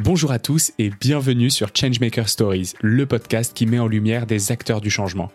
Bonjour 0.00 0.30
à 0.30 0.38
tous 0.38 0.70
et 0.78 0.90
bienvenue 0.90 1.50
sur 1.50 1.70
Changemaker 1.74 2.28
Stories, 2.28 2.74
le 2.80 3.04
podcast 3.04 3.52
qui 3.52 3.66
met 3.66 3.80
en 3.80 3.88
lumière 3.88 4.26
des 4.26 4.52
acteurs 4.52 4.80
du 4.80 4.90
changement. 4.90 5.32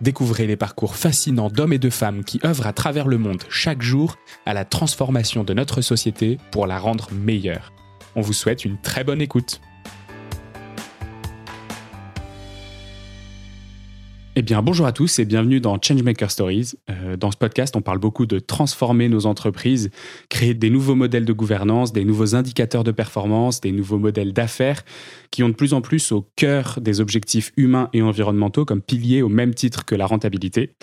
Découvrez 0.00 0.46
les 0.46 0.56
parcours 0.56 0.96
fascinants 0.96 1.50
d'hommes 1.50 1.74
et 1.74 1.78
de 1.78 1.90
femmes 1.90 2.24
qui 2.24 2.40
œuvrent 2.42 2.66
à 2.66 2.72
travers 2.72 3.08
le 3.08 3.18
monde 3.18 3.42
chaque 3.50 3.82
jour 3.82 4.16
à 4.46 4.54
la 4.54 4.64
transformation 4.64 5.44
de 5.44 5.52
notre 5.52 5.82
société 5.82 6.38
pour 6.50 6.66
la 6.66 6.78
rendre 6.78 7.10
meilleure. 7.12 7.74
On 8.14 8.22
vous 8.22 8.32
souhaite 8.32 8.64
une 8.64 8.80
très 8.80 9.04
bonne 9.04 9.20
écoute. 9.20 9.60
Eh 14.38 14.42
bien, 14.42 14.60
bonjour 14.60 14.84
à 14.84 14.92
tous 14.92 15.18
et 15.18 15.24
bienvenue 15.24 15.60
dans 15.60 15.80
Changemaker 15.80 16.30
Stories. 16.30 16.74
Euh, 16.90 17.16
dans 17.16 17.30
ce 17.30 17.38
podcast, 17.38 17.74
on 17.74 17.80
parle 17.80 17.98
beaucoup 17.98 18.26
de 18.26 18.38
transformer 18.38 19.08
nos 19.08 19.24
entreprises, 19.24 19.90
créer 20.28 20.52
des 20.52 20.68
nouveaux 20.68 20.94
modèles 20.94 21.24
de 21.24 21.32
gouvernance, 21.32 21.94
des 21.94 22.04
nouveaux 22.04 22.34
indicateurs 22.34 22.84
de 22.84 22.90
performance, 22.90 23.62
des 23.62 23.72
nouveaux 23.72 23.96
modèles 23.96 24.34
d'affaires 24.34 24.84
qui 25.30 25.42
ont 25.42 25.48
de 25.48 25.54
plus 25.54 25.72
en 25.72 25.80
plus 25.80 26.12
au 26.12 26.28
cœur 26.36 26.80
des 26.82 27.00
objectifs 27.00 27.50
humains 27.56 27.88
et 27.94 28.02
environnementaux 28.02 28.66
comme 28.66 28.82
piliers 28.82 29.22
au 29.22 29.30
même 29.30 29.54
titre 29.54 29.86
que 29.86 29.94
la 29.94 30.04
rentabilité. 30.04 30.74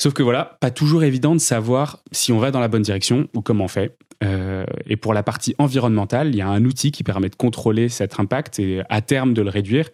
Sauf 0.00 0.14
que 0.14 0.22
voilà, 0.22 0.56
pas 0.60 0.70
toujours 0.70 1.02
évident 1.02 1.34
de 1.34 1.40
savoir 1.40 1.98
si 2.12 2.32
on 2.32 2.38
va 2.38 2.50
dans 2.52 2.60
la 2.60 2.68
bonne 2.68 2.82
direction 2.82 3.28
ou 3.34 3.42
comment 3.42 3.64
on 3.64 3.68
fait. 3.68 3.96
Euh, 4.24 4.64
et 4.86 4.96
pour 4.96 5.14
la 5.14 5.22
partie 5.22 5.54
environnementale, 5.58 6.28
il 6.28 6.36
y 6.36 6.40
a 6.40 6.48
un 6.48 6.64
outil 6.64 6.90
qui 6.90 7.04
permet 7.04 7.28
de 7.28 7.36
contrôler 7.36 7.88
cet 7.88 8.18
impact 8.18 8.58
et 8.58 8.82
à 8.88 9.00
terme 9.00 9.34
de 9.34 9.42
le 9.42 9.50
réduire. 9.50 9.88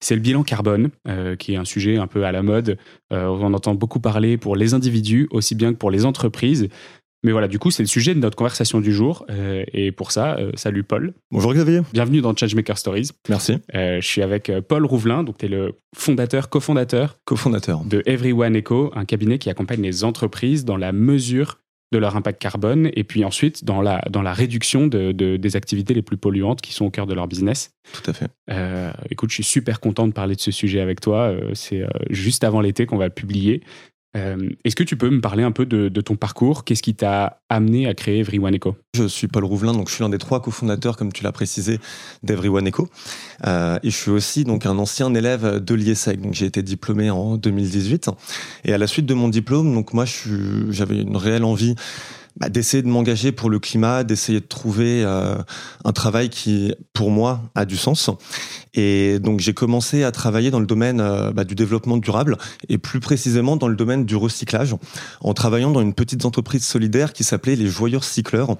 C'est 0.00 0.14
le 0.14 0.20
bilan 0.20 0.42
carbone, 0.42 0.90
euh, 1.08 1.36
qui 1.36 1.54
est 1.54 1.56
un 1.56 1.64
sujet 1.64 1.96
un 1.96 2.06
peu 2.06 2.24
à 2.24 2.32
la 2.32 2.42
mode. 2.42 2.78
Euh, 3.12 3.26
on 3.26 3.52
entend 3.52 3.74
beaucoup 3.74 4.00
parler 4.00 4.38
pour 4.38 4.56
les 4.56 4.74
individus, 4.74 5.28
aussi 5.30 5.54
bien 5.54 5.72
que 5.72 5.78
pour 5.78 5.90
les 5.90 6.04
entreprises. 6.04 6.68
Mais 7.22 7.32
voilà, 7.32 7.48
du 7.48 7.58
coup, 7.58 7.70
c'est 7.70 7.82
le 7.82 7.88
sujet 7.88 8.14
de 8.14 8.20
notre 8.20 8.36
conversation 8.36 8.80
du 8.80 8.92
jour. 8.92 9.26
et 9.28 9.92
pour 9.92 10.10
ça, 10.10 10.38
salut 10.54 10.84
Paul. 10.84 11.12
Bonjour 11.30 11.52
Xavier. 11.52 11.82
Bienvenue 11.92 12.22
dans 12.22 12.34
Changemaker 12.34 12.78
Stories. 12.78 13.10
Merci. 13.28 13.58
je 13.74 14.00
suis 14.00 14.22
avec 14.22 14.50
Paul 14.68 14.86
Rouvelin, 14.86 15.22
donc 15.22 15.36
tu 15.38 15.46
es 15.46 15.48
le 15.48 15.74
fondateur, 15.94 16.48
cofondateur. 16.48 17.18
Cofondateur. 17.26 17.84
De 17.84 18.02
Everyone 18.06 18.56
Eco, 18.56 18.90
un 18.94 19.04
cabinet 19.04 19.38
qui 19.38 19.50
accompagne 19.50 19.82
les 19.82 20.02
entreprises 20.02 20.64
dans 20.64 20.78
la 20.78 20.92
mesure 20.92 21.58
de 21.92 21.98
leur 21.98 22.16
impact 22.16 22.40
carbone 22.40 22.90
et 22.94 23.04
puis 23.04 23.24
ensuite 23.24 23.64
dans 23.64 23.82
la, 23.82 24.02
dans 24.10 24.22
la 24.22 24.32
réduction 24.32 24.86
de, 24.86 25.12
des 25.12 25.56
activités 25.56 25.94
les 25.94 26.02
plus 26.02 26.16
polluantes 26.16 26.60
qui 26.60 26.72
sont 26.72 26.84
au 26.84 26.90
cœur 26.90 27.06
de 27.06 27.14
leur 27.14 27.26
business. 27.26 27.72
Tout 27.92 28.08
à 28.08 28.12
fait. 28.12 28.28
Euh, 28.50 28.92
écoute, 29.10 29.30
je 29.30 29.34
suis 29.34 29.44
super 29.44 29.80
content 29.80 30.06
de 30.06 30.12
parler 30.12 30.36
de 30.36 30.40
ce 30.40 30.50
sujet 30.50 30.80
avec 30.80 31.00
toi. 31.00 31.30
Euh, 31.30 31.50
c'est 31.54 31.82
euh, 31.82 31.88
juste 32.08 32.44
avant 32.44 32.60
l'été 32.60 32.86
qu'on 32.86 32.96
va 32.96 33.06
le 33.06 33.12
publier. 33.12 33.62
Euh, 34.16 34.48
est-ce 34.64 34.74
que 34.74 34.82
tu 34.82 34.96
peux 34.96 35.08
me 35.08 35.20
parler 35.20 35.44
un 35.44 35.52
peu 35.52 35.66
de, 35.66 35.88
ton 36.00 36.16
parcours? 36.16 36.64
Qu'est-ce 36.64 36.82
qui 36.82 36.94
t'a 36.94 37.40
amené 37.48 37.86
à 37.86 37.94
créer 37.94 38.20
Everyone 38.20 38.54
Eco 38.54 38.76
Je 38.94 39.04
suis 39.04 39.28
Paul 39.28 39.44
Rouvelin, 39.44 39.72
donc 39.72 39.88
je 39.88 39.94
suis 39.94 40.02
l'un 40.02 40.08
des 40.08 40.18
trois 40.18 40.42
cofondateurs, 40.42 40.96
comme 40.96 41.12
tu 41.12 41.22
l'as 41.22 41.32
précisé, 41.32 41.78
d'Everyone 42.22 42.68
Eco. 42.68 42.88
Euh, 43.46 43.78
et 43.82 43.90
je 43.90 43.96
suis 43.96 44.10
aussi 44.10 44.44
donc 44.44 44.66
un 44.66 44.78
ancien 44.78 45.14
élève 45.14 45.62
de 45.62 45.74
l'IESEC. 45.74 46.18
J'ai 46.32 46.46
été 46.46 46.62
diplômé 46.62 47.10
en 47.10 47.36
2018. 47.36 48.10
Et 48.64 48.72
à 48.72 48.78
la 48.78 48.86
suite 48.86 49.06
de 49.06 49.14
mon 49.14 49.28
diplôme, 49.28 49.72
donc 49.74 49.94
moi 49.94 50.04
j'avais 50.70 51.00
une 51.00 51.16
réelle 51.16 51.44
envie 51.44 51.76
bah, 52.36 52.48
d'essayer 52.48 52.82
de 52.82 52.88
m'engager 52.88 53.32
pour 53.32 53.50
le 53.50 53.58
climat, 53.58 54.04
d'essayer 54.04 54.40
de 54.40 54.46
trouver 54.46 55.02
euh, 55.04 55.34
un 55.84 55.92
travail 55.92 56.30
qui, 56.30 56.72
pour 56.92 57.10
moi, 57.10 57.42
a 57.54 57.64
du 57.64 57.76
sens. 57.76 58.10
Et 58.72 59.18
donc 59.18 59.40
j'ai 59.40 59.52
commencé 59.52 60.04
à 60.04 60.12
travailler 60.12 60.52
dans 60.52 60.60
le 60.60 60.66
domaine 60.66 61.00
euh, 61.00 61.32
bah, 61.32 61.42
du 61.42 61.56
développement 61.56 61.96
durable 61.96 62.38
et 62.68 62.78
plus 62.78 63.00
précisément 63.00 63.56
dans 63.56 63.66
le 63.66 63.74
domaine 63.74 64.04
du 64.04 64.14
recyclage, 64.14 64.76
en 65.20 65.34
travaillant 65.34 65.72
dans 65.72 65.80
une 65.80 65.92
petite 65.92 66.24
entreprise 66.24 66.64
solidaire 66.64 67.12
qui 67.12 67.24
s'appelait 67.24 67.56
les 67.56 67.66
Joyeux 67.66 68.00
Cycleurs. 68.00 68.56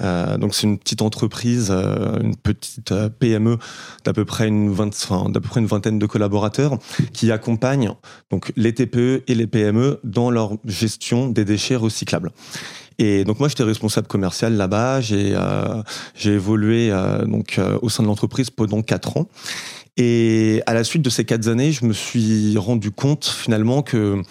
Euh, 0.00 0.38
donc 0.38 0.54
c'est 0.54 0.66
une 0.66 0.78
petite 0.78 1.02
entreprise, 1.02 1.70
une 1.70 2.36
petite 2.36 2.94
PME 3.18 3.58
d'à 4.04 4.14
peu 4.14 4.24
près 4.24 4.48
une 4.48 4.74
enfin, 4.80 5.28
d'à 5.28 5.40
peu 5.40 5.48
près 5.48 5.60
une 5.60 5.66
vingtaine 5.66 5.98
de 5.98 6.06
collaborateurs 6.06 6.78
qui 7.12 7.30
accompagnent 7.30 7.92
donc 8.30 8.50
les 8.56 8.72
TPE 8.72 9.24
et 9.28 9.34
les 9.34 9.46
PME 9.46 10.00
dans 10.04 10.30
leur 10.30 10.52
gestion 10.64 11.28
des 11.28 11.44
déchets 11.44 11.76
recyclables. 11.76 12.30
Et 12.98 13.24
donc 13.24 13.40
moi 13.40 13.48
j'étais 13.48 13.62
responsable 13.64 14.06
commercial 14.06 14.54
là-bas, 14.54 15.00
j'ai 15.00 15.34
euh, 15.34 15.82
évolué 16.24 16.90
euh, 16.90 17.24
donc 17.24 17.58
euh, 17.58 17.78
au 17.82 17.88
sein 17.88 18.02
de 18.02 18.08
l'entreprise 18.08 18.50
pendant 18.50 18.82
quatre 18.82 19.16
ans. 19.16 19.28
Et 19.96 20.62
à 20.66 20.74
la 20.74 20.82
suite 20.82 21.02
de 21.02 21.10
ces 21.10 21.24
quatre 21.24 21.46
années, 21.48 21.70
je 21.70 21.84
me 21.84 21.92
suis 21.92 22.56
rendu 22.58 22.90
compte 22.90 23.26
finalement 23.26 23.82
que 23.82 24.22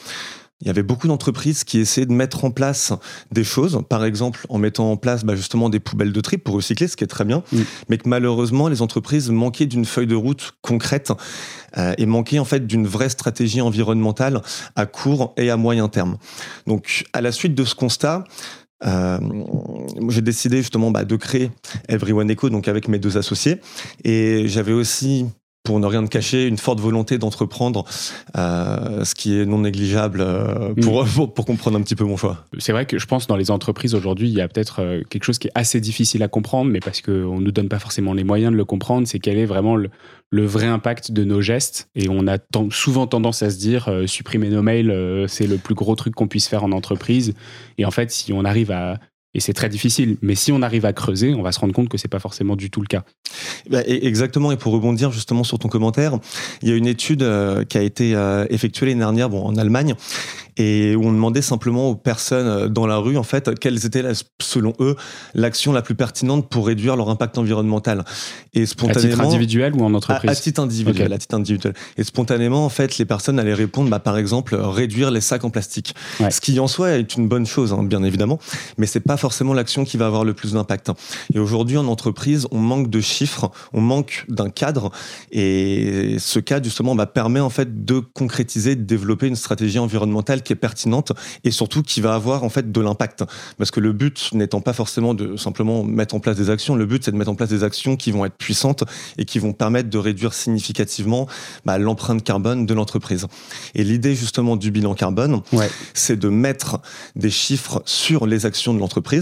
il 0.63 0.67
y 0.67 0.69
avait 0.69 0.83
beaucoup 0.83 1.07
d'entreprises 1.07 1.65
qui 1.65 1.79
essayaient 1.79 2.07
de 2.07 2.13
mettre 2.13 2.45
en 2.45 2.51
place 2.51 2.93
des 3.31 3.43
choses, 3.43 3.81
par 3.89 4.05
exemple 4.05 4.45
en 4.47 4.57
mettant 4.57 4.91
en 4.91 4.97
place 4.97 5.25
bah, 5.25 5.35
justement 5.35 5.69
des 5.69 5.81
poubelles 5.81 6.13
de 6.13 6.21
tri 6.21 6.37
pour 6.37 6.55
recycler, 6.55 6.87
ce 6.87 6.95
qui 6.95 7.03
est 7.03 7.07
très 7.07 7.25
bien, 7.25 7.43
mais 7.89 7.97
que 7.97 8.07
malheureusement 8.07 8.69
les 8.69 8.81
entreprises 8.81 9.29
manquaient 9.29 9.65
d'une 9.65 9.83
feuille 9.83 10.07
de 10.07 10.15
route 10.15 10.53
concrète 10.61 11.11
euh, 11.77 11.93
et 11.97 12.05
manquaient 12.05 12.39
en 12.39 12.45
fait 12.45 12.65
d'une 12.65 12.87
vraie 12.87 13.09
stratégie 13.09 13.59
environnementale 13.59 14.41
à 14.77 14.85
court 14.85 15.33
et 15.35 15.49
à 15.49 15.57
moyen 15.57 15.89
terme. 15.89 16.17
Donc 16.65 17.03
à 17.11 17.19
la 17.19 17.33
suite 17.33 17.55
de 17.55 17.65
ce 17.65 17.75
constat, 17.75 18.23
euh, 18.85 19.19
j'ai 20.09 20.21
décidé 20.21 20.57
justement 20.57 20.91
bah, 20.91 21.03
de 21.03 21.15
créer 21.17 21.51
Everyone 21.89 22.31
Eco 22.31 22.49
donc 22.49 22.69
avec 22.69 22.87
mes 22.87 22.99
deux 22.99 23.17
associés. 23.17 23.59
Et 24.05 24.47
j'avais 24.47 24.73
aussi 24.73 25.25
pour 25.63 25.79
ne 25.79 25.85
rien 25.85 26.03
te 26.03 26.09
cacher, 26.09 26.47
une 26.47 26.57
forte 26.57 26.81
volonté 26.81 27.17
d'entreprendre, 27.17 27.85
euh, 28.37 29.05
ce 29.05 29.15
qui 29.15 29.39
est 29.39 29.45
non 29.45 29.59
négligeable 29.59 30.19
euh, 30.19 30.73
pour, 30.81 31.05
mm. 31.05 31.33
pour, 31.33 31.45
comprendre 31.45 31.77
un 31.77 31.81
petit 31.81 31.95
peu 31.95 32.03
mon 32.03 32.17
choix. 32.17 32.45
C'est 32.59 32.73
vrai 32.73 32.85
que 32.85 32.99
je 32.99 33.05
pense 33.05 33.27
dans 33.27 33.37
les 33.37 33.49
entreprises 33.49 33.95
aujourd'hui, 33.95 34.27
il 34.27 34.33
y 34.33 34.41
a 34.41 34.47
peut-être 34.49 34.81
euh, 34.81 35.01
quelque 35.09 35.23
chose 35.23 35.39
qui 35.39 35.47
est 35.47 35.51
assez 35.55 35.79
difficile 35.79 36.21
à 36.21 36.27
comprendre, 36.27 36.69
mais 36.69 36.81
parce 36.81 37.01
qu'on 37.01 37.39
ne 37.39 37.45
nous 37.45 37.51
donne 37.51 37.69
pas 37.69 37.79
forcément 37.79 38.13
les 38.13 38.25
moyens 38.25 38.51
de 38.51 38.57
le 38.57 38.65
comprendre, 38.65 39.07
c'est 39.07 39.19
quel 39.19 39.37
est 39.37 39.45
vraiment 39.45 39.77
le, 39.77 39.89
le, 40.31 40.45
vrai 40.45 40.67
impact 40.67 41.13
de 41.13 41.23
nos 41.23 41.39
gestes. 41.39 41.87
Et 41.95 42.09
on 42.09 42.27
a 42.27 42.37
souvent 42.69 43.07
tendance 43.07 43.41
à 43.41 43.49
se 43.49 43.57
dire, 43.57 43.89
supprimer 44.05 44.49
nos 44.49 44.61
mails, 44.61 45.25
c'est 45.29 45.47
le 45.47 45.57
plus 45.57 45.75
gros 45.75 45.95
truc 45.95 46.13
qu'on 46.13 46.27
puisse 46.27 46.49
faire 46.49 46.65
en 46.65 46.73
entreprise. 46.73 47.33
Et 47.77 47.85
en 47.85 47.91
fait, 47.91 48.11
si 48.11 48.33
on 48.33 48.43
arrive 48.43 48.71
à 48.71 48.99
et 49.35 49.39
c'est 49.39 49.53
très 49.53 49.69
difficile. 49.69 50.17
Mais 50.21 50.35
si 50.35 50.51
on 50.51 50.61
arrive 50.61 50.85
à 50.85 50.93
creuser, 50.93 51.33
on 51.33 51.41
va 51.41 51.51
se 51.51 51.59
rendre 51.59 51.73
compte 51.73 51.89
que 51.89 51.97
c'est 51.97 52.07
pas 52.07 52.19
forcément 52.19 52.55
du 52.55 52.69
tout 52.69 52.81
le 52.81 52.87
cas. 52.87 53.03
Bah, 53.69 53.81
exactement. 53.85 54.51
Et 54.51 54.57
pour 54.57 54.73
rebondir 54.73 55.11
justement 55.11 55.43
sur 55.43 55.59
ton 55.59 55.69
commentaire, 55.69 56.17
il 56.61 56.69
y 56.69 56.71
a 56.71 56.75
une 56.75 56.87
étude 56.87 57.23
euh, 57.23 57.63
qui 57.63 57.77
a 57.77 57.81
été 57.81 58.15
euh, 58.15 58.45
effectuée 58.49 58.87
l'année 58.87 58.99
dernière, 58.99 59.29
bon, 59.29 59.43
en 59.43 59.55
Allemagne, 59.55 59.95
et 60.57 60.95
où 60.95 61.03
on 61.05 61.11
demandait 61.11 61.41
simplement 61.41 61.89
aux 61.89 61.95
personnes 61.95 62.47
euh, 62.47 62.67
dans 62.67 62.85
la 62.85 62.97
rue, 62.97 63.17
en 63.17 63.23
fait, 63.23 63.57
quelles 63.59 63.85
étaient, 63.85 64.03
selon 64.41 64.73
eux, 64.79 64.95
l'action 65.33 65.71
la 65.71 65.81
plus 65.81 65.95
pertinente 65.95 66.49
pour 66.49 66.67
réduire 66.67 66.95
leur 66.95 67.09
impact 67.09 67.37
environnemental. 67.37 68.03
Et 68.53 68.67
spontanément. 68.67 68.99
À 68.99 69.09
titre 69.09 69.21
individuel 69.21 69.73
ou 69.75 69.83
en 69.83 69.93
entreprise 69.93 70.29
à, 70.29 70.35
titre 70.35 70.61
individuel, 70.61 71.11
à 71.11 71.17
titre 71.17 71.35
individuel. 71.35 71.73
Et 71.97 72.03
spontanément, 72.03 72.65
en 72.65 72.69
fait, 72.69 72.99
les 72.99 73.05
personnes 73.05 73.39
allaient 73.39 73.53
répondre, 73.53 73.89
bah, 73.89 73.99
par 73.99 74.17
exemple, 74.17 74.55
réduire 74.55 75.09
les 75.09 75.21
sacs 75.21 75.43
en 75.43 75.49
plastique. 75.49 75.95
Ce 76.29 76.39
qui 76.39 76.59
en 76.59 76.67
soi 76.67 76.91
est 76.91 77.15
une 77.15 77.27
bonne 77.27 77.47
chose, 77.47 77.73
hein, 77.73 77.83
bien 77.83 78.03
évidemment, 78.03 78.37
mais 78.77 78.85
c'est 78.85 78.99
pas 78.99 79.17
forcément 79.23 79.53
l'action 79.53 79.85
qui 79.85 79.95
va 79.95 80.05
avoir 80.05 80.25
le 80.25 80.33
plus 80.33 80.51
d'impact. 80.51 80.91
Et 81.33 81.39
aujourd'hui, 81.39 81.77
en 81.77 81.87
entreprise, 81.87 82.45
on 82.51 82.59
manque 82.59 82.89
de 82.89 82.99
chiffres, 82.99 83.51
on 83.71 83.79
manque 83.79 84.25
d'un 84.27 84.49
cadre, 84.49 84.91
et 85.31 86.17
ce 86.19 86.39
cadre, 86.39 86.65
justement, 86.65 86.93
bah, 86.93 87.05
permet 87.05 87.39
en 87.39 87.49
fait 87.49 87.85
de 87.85 87.99
concrétiser, 87.99 88.75
de 88.75 88.83
développer 88.83 89.27
une 89.27 89.37
stratégie 89.37 89.79
environnementale 89.79 90.43
qui 90.43 90.51
est 90.51 90.57
pertinente 90.57 91.13
et 91.45 91.51
surtout 91.51 91.83
qui 91.83 92.01
va 92.01 92.15
avoir 92.15 92.43
en 92.43 92.49
fait 92.49 92.69
de 92.69 92.81
l'impact. 92.81 93.23
Parce 93.57 93.71
que 93.71 93.79
le 93.79 93.93
but 93.93 94.29
n'étant 94.33 94.59
pas 94.59 94.73
forcément 94.73 95.13
de 95.13 95.37
simplement 95.37 95.85
mettre 95.85 96.15
en 96.15 96.19
place 96.19 96.35
des 96.35 96.49
actions, 96.49 96.75
le 96.75 96.85
but 96.85 97.05
c'est 97.05 97.11
de 97.11 97.15
mettre 97.15 97.31
en 97.31 97.35
place 97.35 97.49
des 97.49 97.63
actions 97.63 97.95
qui 97.95 98.11
vont 98.11 98.25
être 98.25 98.35
puissantes 98.35 98.83
et 99.17 99.23
qui 99.23 99.39
vont 99.39 99.53
permettre 99.53 99.89
de 99.89 99.97
réduire 99.97 100.33
significativement 100.33 101.27
bah, 101.63 101.77
l'empreinte 101.77 102.25
carbone 102.25 102.65
de 102.65 102.73
l'entreprise. 102.73 103.27
Et 103.73 103.85
l'idée 103.85 104.15
justement 104.15 104.57
du 104.57 104.69
bilan 104.69 104.95
carbone, 104.95 105.41
c'est 105.93 106.19
de 106.19 106.27
mettre 106.27 106.81
des 107.15 107.29
chiffres 107.29 107.81
sur 107.85 108.25
les 108.25 108.45
actions 108.45 108.73
de 108.73 108.79
l'entreprise 108.79 109.12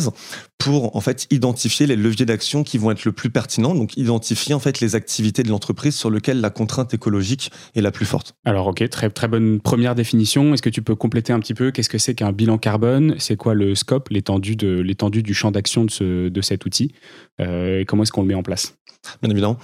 pour 0.58 0.96
en 0.96 1.02
fait 1.02 1.26
identifier 1.32 1.88
les 1.88 1.96
leviers 1.96 2.26
d'action 2.26 2.64
qui 2.64 2.78
vont 2.78 2.92
être 2.92 3.06
le 3.06 3.12
plus 3.12 3.32
pertinents, 3.32 3.74
donc 3.74 3.98
identifier 3.98 4.54
en 4.54 4.60
fait 4.60 4.80
les 4.80 4.96
activités 4.96 5.42
de 5.44 5.50
l'entreprise 5.50 5.96
sur 5.96 6.12
lesquelles 6.12 6.40
la 6.40 6.52
contrainte 6.52 6.94
écologique 6.94 7.52
est 7.76 7.82
la 7.82 7.92
plus 7.92 8.06
forte. 8.06 8.34
Alors 8.46 8.68
ok, 8.68 8.88
très 8.90 9.10
très 9.10 9.28
bonne 9.28 9.60
première 9.60 9.96
définition. 9.96 10.54
Est-ce 10.54 10.62
que 10.62 10.70
tu 10.70 10.82
peux 10.82 10.96
compléter 10.96 11.34
un 11.34 11.40
petit 11.40 11.56
peu? 11.56 11.72
Qu'est-ce 11.72 11.90
que 11.90 11.98
c'est 11.98 12.14
qu'un 12.14 12.32
bilan 12.32 12.58
carbone? 12.58 13.16
C'est 13.18 13.38
quoi 13.38 13.56
le 13.56 13.74
scope, 13.74 14.10
l'étendue 14.10 14.56
de 14.56 14.80
l'étendue 14.80 15.24
du 15.24 15.34
champ 15.34 15.52
d'action 15.52 15.86
de, 15.86 15.92
ce, 15.92 16.30
de 16.30 16.42
cet 16.42 16.66
outil? 16.66 16.94
Euh, 17.40 17.80
et 17.80 17.86
comment 17.86 18.04
est-ce 18.04 18.12
qu'on 18.12 18.22
le 18.22 18.28
met 18.28 18.36
en 18.36 18.44
place? 18.44 18.76
Bien 19.24 19.32
évidemment. 19.32 19.58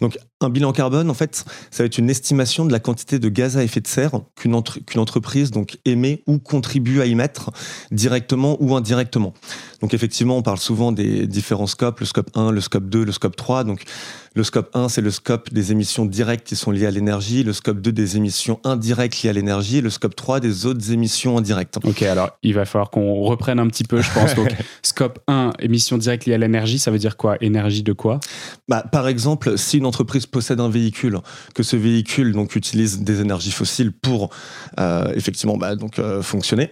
Donc 0.00 0.18
un 0.40 0.48
bilan 0.48 0.72
carbone, 0.72 1.10
en 1.10 1.14
fait, 1.14 1.44
ça 1.70 1.82
va 1.82 1.86
être 1.86 1.98
une 1.98 2.10
estimation 2.10 2.64
de 2.64 2.72
la 2.72 2.80
quantité 2.80 3.18
de 3.18 3.28
gaz 3.28 3.56
à 3.56 3.64
effet 3.64 3.80
de 3.80 3.86
serre 3.86 4.20
qu'une 4.36 4.54
entreprise 4.54 5.50
donc 5.50 5.78
émet 5.84 6.22
ou 6.26 6.38
contribue 6.38 7.00
à 7.00 7.06
y 7.06 7.14
mettre 7.14 7.50
directement 7.90 8.56
ou 8.60 8.74
indirectement. 8.74 9.34
Donc 9.80 9.94
effectivement, 9.94 10.36
on 10.36 10.42
parle 10.42 10.58
souvent 10.58 10.92
des 10.92 11.26
différents 11.26 11.66
scopes, 11.66 12.00
le 12.00 12.06
scope 12.06 12.30
1, 12.34 12.52
le 12.52 12.60
scope 12.60 12.88
2, 12.88 13.04
le 13.04 13.12
scope 13.12 13.36
3. 13.36 13.64
Donc 13.64 13.84
le 14.34 14.44
scope 14.44 14.70
1, 14.74 14.88
c'est 14.88 15.00
le 15.00 15.10
scope 15.10 15.52
des 15.52 15.72
émissions 15.72 16.04
directes 16.04 16.46
qui 16.46 16.54
sont 16.54 16.70
liées 16.70 16.86
à 16.86 16.90
l'énergie, 16.90 17.42
le 17.42 17.52
scope 17.52 17.80
2 17.80 17.90
des 17.90 18.16
émissions 18.16 18.60
indirectes 18.64 19.22
liées 19.22 19.30
à 19.30 19.32
l'énergie 19.32 19.78
et 19.78 19.80
le 19.80 19.90
scope 19.90 20.14
3 20.14 20.40
des 20.40 20.66
autres 20.66 20.92
émissions 20.92 21.38
indirectes. 21.38 21.78
Ok, 21.82 22.02
alors 22.02 22.30
il 22.42 22.54
va 22.54 22.64
falloir 22.64 22.90
qu'on 22.90 23.22
reprenne 23.22 23.58
un 23.58 23.66
petit 23.66 23.84
peu, 23.84 24.00
je 24.00 24.12
pense. 24.12 24.34
Donc 24.36 24.54
scope 24.82 25.18
1, 25.26 25.52
émissions 25.60 25.98
directes 25.98 26.26
liées 26.26 26.34
à 26.34 26.38
l'énergie, 26.38 26.78
ça 26.78 26.90
veut 26.90 26.98
dire 26.98 27.16
quoi? 27.16 27.36
Énergie 27.40 27.82
de 27.82 27.92
quoi? 27.92 28.20
Bah, 28.68 28.84
Par 28.92 29.08
exemple, 29.08 29.56
si 29.58 29.78
une 29.78 29.86
entreprise 29.86 30.26
possède 30.30 30.60
un 30.60 30.68
véhicule, 30.68 31.18
que 31.54 31.62
ce 31.62 31.76
véhicule 31.76 32.32
donc 32.32 32.56
utilise 32.56 33.00
des 33.00 33.20
énergies 33.20 33.52
fossiles 33.52 33.92
pour 33.92 34.30
euh, 34.78 35.12
effectivement 35.14 35.56
bah, 35.56 35.76
donc 35.76 35.98
euh, 35.98 36.22
fonctionner, 36.22 36.70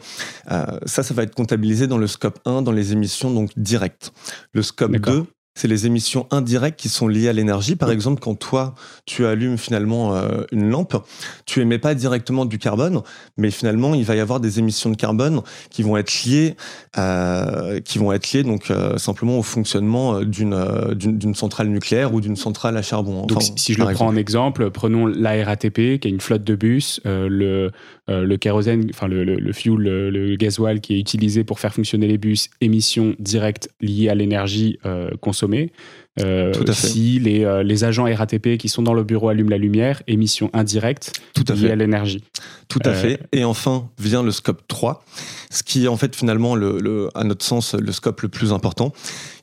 euh, 0.50 0.64
ça, 0.86 1.02
ça 1.02 1.14
va 1.14 1.22
être 1.22 1.34
comptabilisé 1.34 1.86
dans 1.86 1.98
le 1.98 2.06
scope 2.06 2.38
1, 2.44 2.62
dans 2.62 2.72
les 2.72 2.92
émissions 2.92 3.30
donc 3.30 3.50
directes. 3.56 4.12
Le 4.52 4.62
scope 4.62 4.96
2, 4.96 5.24
c'est 5.58 5.66
les 5.66 5.86
émissions 5.86 6.28
indirectes 6.30 6.78
qui 6.78 6.88
sont 6.88 7.08
liées 7.08 7.28
à 7.28 7.32
l'énergie. 7.32 7.74
Par 7.74 7.90
exemple, 7.90 8.20
quand 8.20 8.36
toi, 8.36 8.76
tu 9.06 9.26
allumes 9.26 9.58
finalement 9.58 10.14
euh, 10.14 10.44
une 10.52 10.70
lampe, 10.70 11.04
tu 11.46 11.60
émets 11.60 11.80
pas 11.80 11.96
directement 11.96 12.44
du 12.44 12.58
carbone, 12.58 13.02
mais 13.36 13.50
finalement, 13.50 13.94
il 13.94 14.04
va 14.04 14.14
y 14.14 14.20
avoir 14.20 14.38
des 14.38 14.60
émissions 14.60 14.88
de 14.88 14.94
carbone 14.94 15.42
qui 15.70 15.82
vont 15.82 15.96
être 15.96 16.24
liées, 16.24 16.54
euh, 16.96 17.80
qui 17.80 17.98
vont 17.98 18.12
être 18.12 18.32
liées 18.32 18.44
donc 18.44 18.70
euh, 18.70 18.98
simplement 18.98 19.36
au 19.36 19.42
fonctionnement 19.42 20.20
d'une 20.20 20.94
d'une 20.94 21.34
centrale 21.34 21.68
nucléaire 21.68 22.14
ou 22.14 22.20
d'une 22.20 22.36
centrale 22.36 22.76
à 22.76 22.82
charbon. 22.82 23.26
donc, 23.26 23.42
si 23.56 23.74
je 23.74 23.80
le 23.80 23.92
prends 23.92 24.06
en 24.06 24.16
exemple, 24.16 24.70
prenons 24.70 25.06
la 25.06 25.44
RATP, 25.44 25.98
qui 25.98 26.08
est 26.08 26.10
une 26.10 26.20
flotte 26.20 26.44
de 26.44 26.54
bus, 26.54 27.00
le 27.04 27.72
le 28.08 28.36
kérosène, 28.36 28.88
enfin 28.90 29.06
le, 29.08 29.52
fuel, 29.52 29.76
le, 29.76 30.10
le, 30.10 30.36
gasoil 30.36 30.80
qui 30.80 30.94
est 30.96 30.98
utilisé 30.98 31.44
pour 31.44 31.60
faire 31.60 31.74
fonctionner 31.74 32.06
les 32.06 32.18
bus, 32.18 32.48
émissions 32.60 33.14
directes 33.18 33.68
liées 33.80 34.08
à 34.08 34.14
l'énergie 34.14 34.78
consommée 35.20 35.72
euh, 36.20 36.52
si 36.72 37.18
les, 37.20 37.44
euh, 37.44 37.62
les, 37.62 37.84
agents 37.84 38.04
RATP 38.04 38.56
qui 38.58 38.68
sont 38.68 38.82
dans 38.82 38.94
le 38.94 39.04
bureau 39.04 39.28
allument 39.28 39.50
la 39.50 39.58
lumière, 39.58 40.02
émission 40.06 40.50
indirecte 40.52 41.12
Tout 41.34 41.44
à 41.48 41.54
liée 41.54 41.70
à 41.70 41.76
l'énergie. 41.76 42.24
Tout 42.68 42.80
à 42.84 42.88
euh, 42.88 42.94
fait. 42.94 43.20
Et 43.32 43.44
enfin 43.44 43.88
vient 43.98 44.22
le 44.22 44.30
scope 44.30 44.62
3, 44.68 45.02
ce 45.50 45.62
qui 45.62 45.84
est 45.84 45.88
en 45.88 45.96
fait 45.96 46.14
finalement, 46.14 46.54
le, 46.54 47.08
à 47.14 47.24
notre 47.24 47.44
sens, 47.44 47.74
le 47.74 47.92
scope 47.92 48.20
le 48.20 48.28
plus 48.28 48.52
important, 48.52 48.92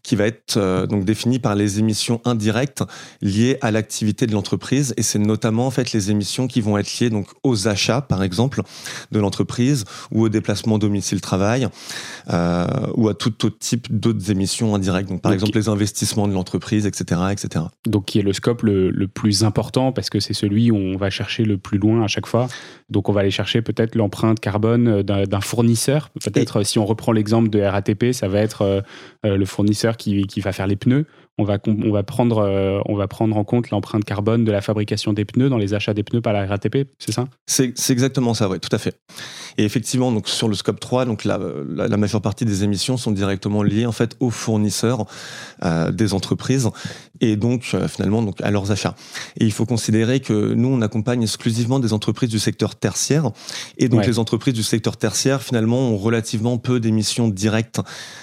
qui 0.04 0.16
va 0.16 0.28
être 0.28 0.58
euh, 0.58 0.86
donc 0.86 1.04
défini 1.04 1.40
par 1.40 1.56
les 1.56 1.80
émissions 1.80 2.22
indirectes 2.26 2.84
liées 3.22 3.58
à 3.62 3.72
l'activité 3.72 4.28
de 4.28 4.34
l'entreprise. 4.34 4.94
Et 4.98 5.02
c'est 5.02 5.18
notamment 5.18 5.66
en 5.66 5.72
fait 5.72 5.92
les 5.92 6.12
émissions 6.12 6.48
qui 6.48 6.62
vont 6.62 6.78
être 6.78 7.00
liées 7.00 7.10
donc 7.10 7.28
aux 7.44 7.68
achats 7.68 8.02
par 8.02 8.22
exemple 8.22 8.62
de 9.12 9.20
l'entreprise 9.20 9.86
ou 10.12 10.24
au 10.24 10.30
déplacement 10.30 10.78
domicile 10.78 11.22
travail 11.22 11.68
euh, 12.30 12.68
ou 12.94 13.10
à 13.10 13.16
tout 13.16 13.46
autre 13.46 13.58
type 13.58 13.88
d'autres 13.90 14.30
émissions 14.30 14.76
indirectes. 14.76 15.10
Donc 15.10 15.22
par 15.22 15.34
exemple 15.34 15.58
les 15.58 15.70
investissements 15.70 16.28
de 16.28 16.34
l'entreprise 16.34 16.65
etc 16.74 17.22
etc 17.32 17.66
donc 17.88 18.06
qui 18.06 18.20
est 18.20 18.24
le 18.24 18.34
scope 18.34 18.64
le, 18.64 18.90
le 18.90 19.08
plus 19.08 19.44
important 19.44 19.92
parce 19.92 20.10
que 20.10 20.20
c'est 20.20 20.34
celui 20.34 20.72
où 20.72 20.76
on 20.76 20.98
va 20.98 21.10
chercher 21.10 21.44
le 21.44 21.58
plus 21.58 21.78
loin 21.78 22.04
à 22.04 22.08
chaque 22.08 22.28
fois. 22.28 22.48
Donc 22.90 23.10
on 23.10 23.14
va 23.14 23.22
aller 23.22 23.32
chercher 23.32 23.62
peut-être 23.62 23.96
l'empreinte 23.96 24.40
carbone 24.40 25.02
d'un 25.04 25.42
fournisseur. 25.42 26.10
Peut-être 26.24 26.64
si 26.64 26.80
on 26.80 26.86
reprend 26.86 27.12
l'exemple 27.12 27.50
de 27.50 27.62
RATP 27.62 28.12
ça 28.12 28.28
va 28.28 28.40
être 28.40 28.62
euh, 28.62 29.38
le 29.38 29.46
fournisseur 29.46 29.98
qui, 29.98 30.26
va 30.38 30.52
faire 30.52 30.68
les 30.68 30.76
pneus, 30.76 31.06
on 31.38 31.44
va, 31.44 31.58
on 31.68 31.92
va, 31.92 32.04
prendre, 32.04 32.38
euh, 32.38 32.80
on 32.86 32.96
va 32.96 33.08
prendre 33.08 33.36
en 33.36 33.44
compte 33.44 33.70
l'empreinte 33.70 34.06
carbone 34.06 34.46
de 34.46 34.52
la 34.54 34.62
fabrication 34.62 35.12
des 35.12 35.26
pneus 35.26 35.50
dans 35.50 35.58
les 35.58 35.74
achats 35.74 35.94
des 35.94 36.04
pneus 36.04 36.22
par 36.22 36.32
la 36.32 36.46
RATP, 36.46 36.88
c'est 36.98 37.12
ça? 37.12 37.28
C'est 37.46 37.74
exactement 37.90 38.34
ça, 38.34 38.48
oui, 38.48 38.60
tout 38.60 38.74
à 38.74 38.78
fait. 38.78 38.98
Et 39.58 39.66
effectivement, 39.66 40.12
donc 40.12 40.30
sur 40.30 40.48
le 40.48 40.56
scope 40.56 40.80
3, 40.80 41.06
donc 41.06 41.26
la, 41.26 41.40
la, 41.70 41.98
majeure 41.98 42.22
partie 42.22 42.46
des 42.46 42.64
émissions 42.64 42.96
sont 42.98 43.12
directement 43.12 43.64
liées 43.64 43.86
en 43.86 43.92
fait 43.92 44.16
aux 44.20 44.30
fournisseurs 44.30 45.06
euh, 45.64 45.92
des 45.92 46.14
entreprises 46.14 46.70
et 47.22 47.36
donc 47.36 47.72
euh, 47.74 47.88
finalement 47.88 48.22
donc 48.22 48.40
à 48.42 48.52
leurs 48.52 48.72
achats. 48.72 48.96
Et 49.40 49.46
il 49.46 49.52
faut 49.52 49.66
considérer 49.66 50.20
que 50.20 50.54
nous 50.54 50.70
on 50.70 50.82
accompagne 50.82 51.24
exclusivement 51.24 51.80
des 51.80 51.94
entreprises 51.94 52.30
du 52.30 52.40
secteur 52.40 52.76
tertiaire 52.76 53.32
et 53.78 53.88
donc 53.88 54.06
les 54.06 54.20
entreprises 54.20 54.54
du 54.54 54.64
secteur 54.64 54.98
tertiaire 54.98 55.42
finalement 55.42 55.90
ont 55.90 55.98
relativement 55.98 56.58
peu 56.58 56.82
d'émissions 56.82 57.30
directes 57.30 57.80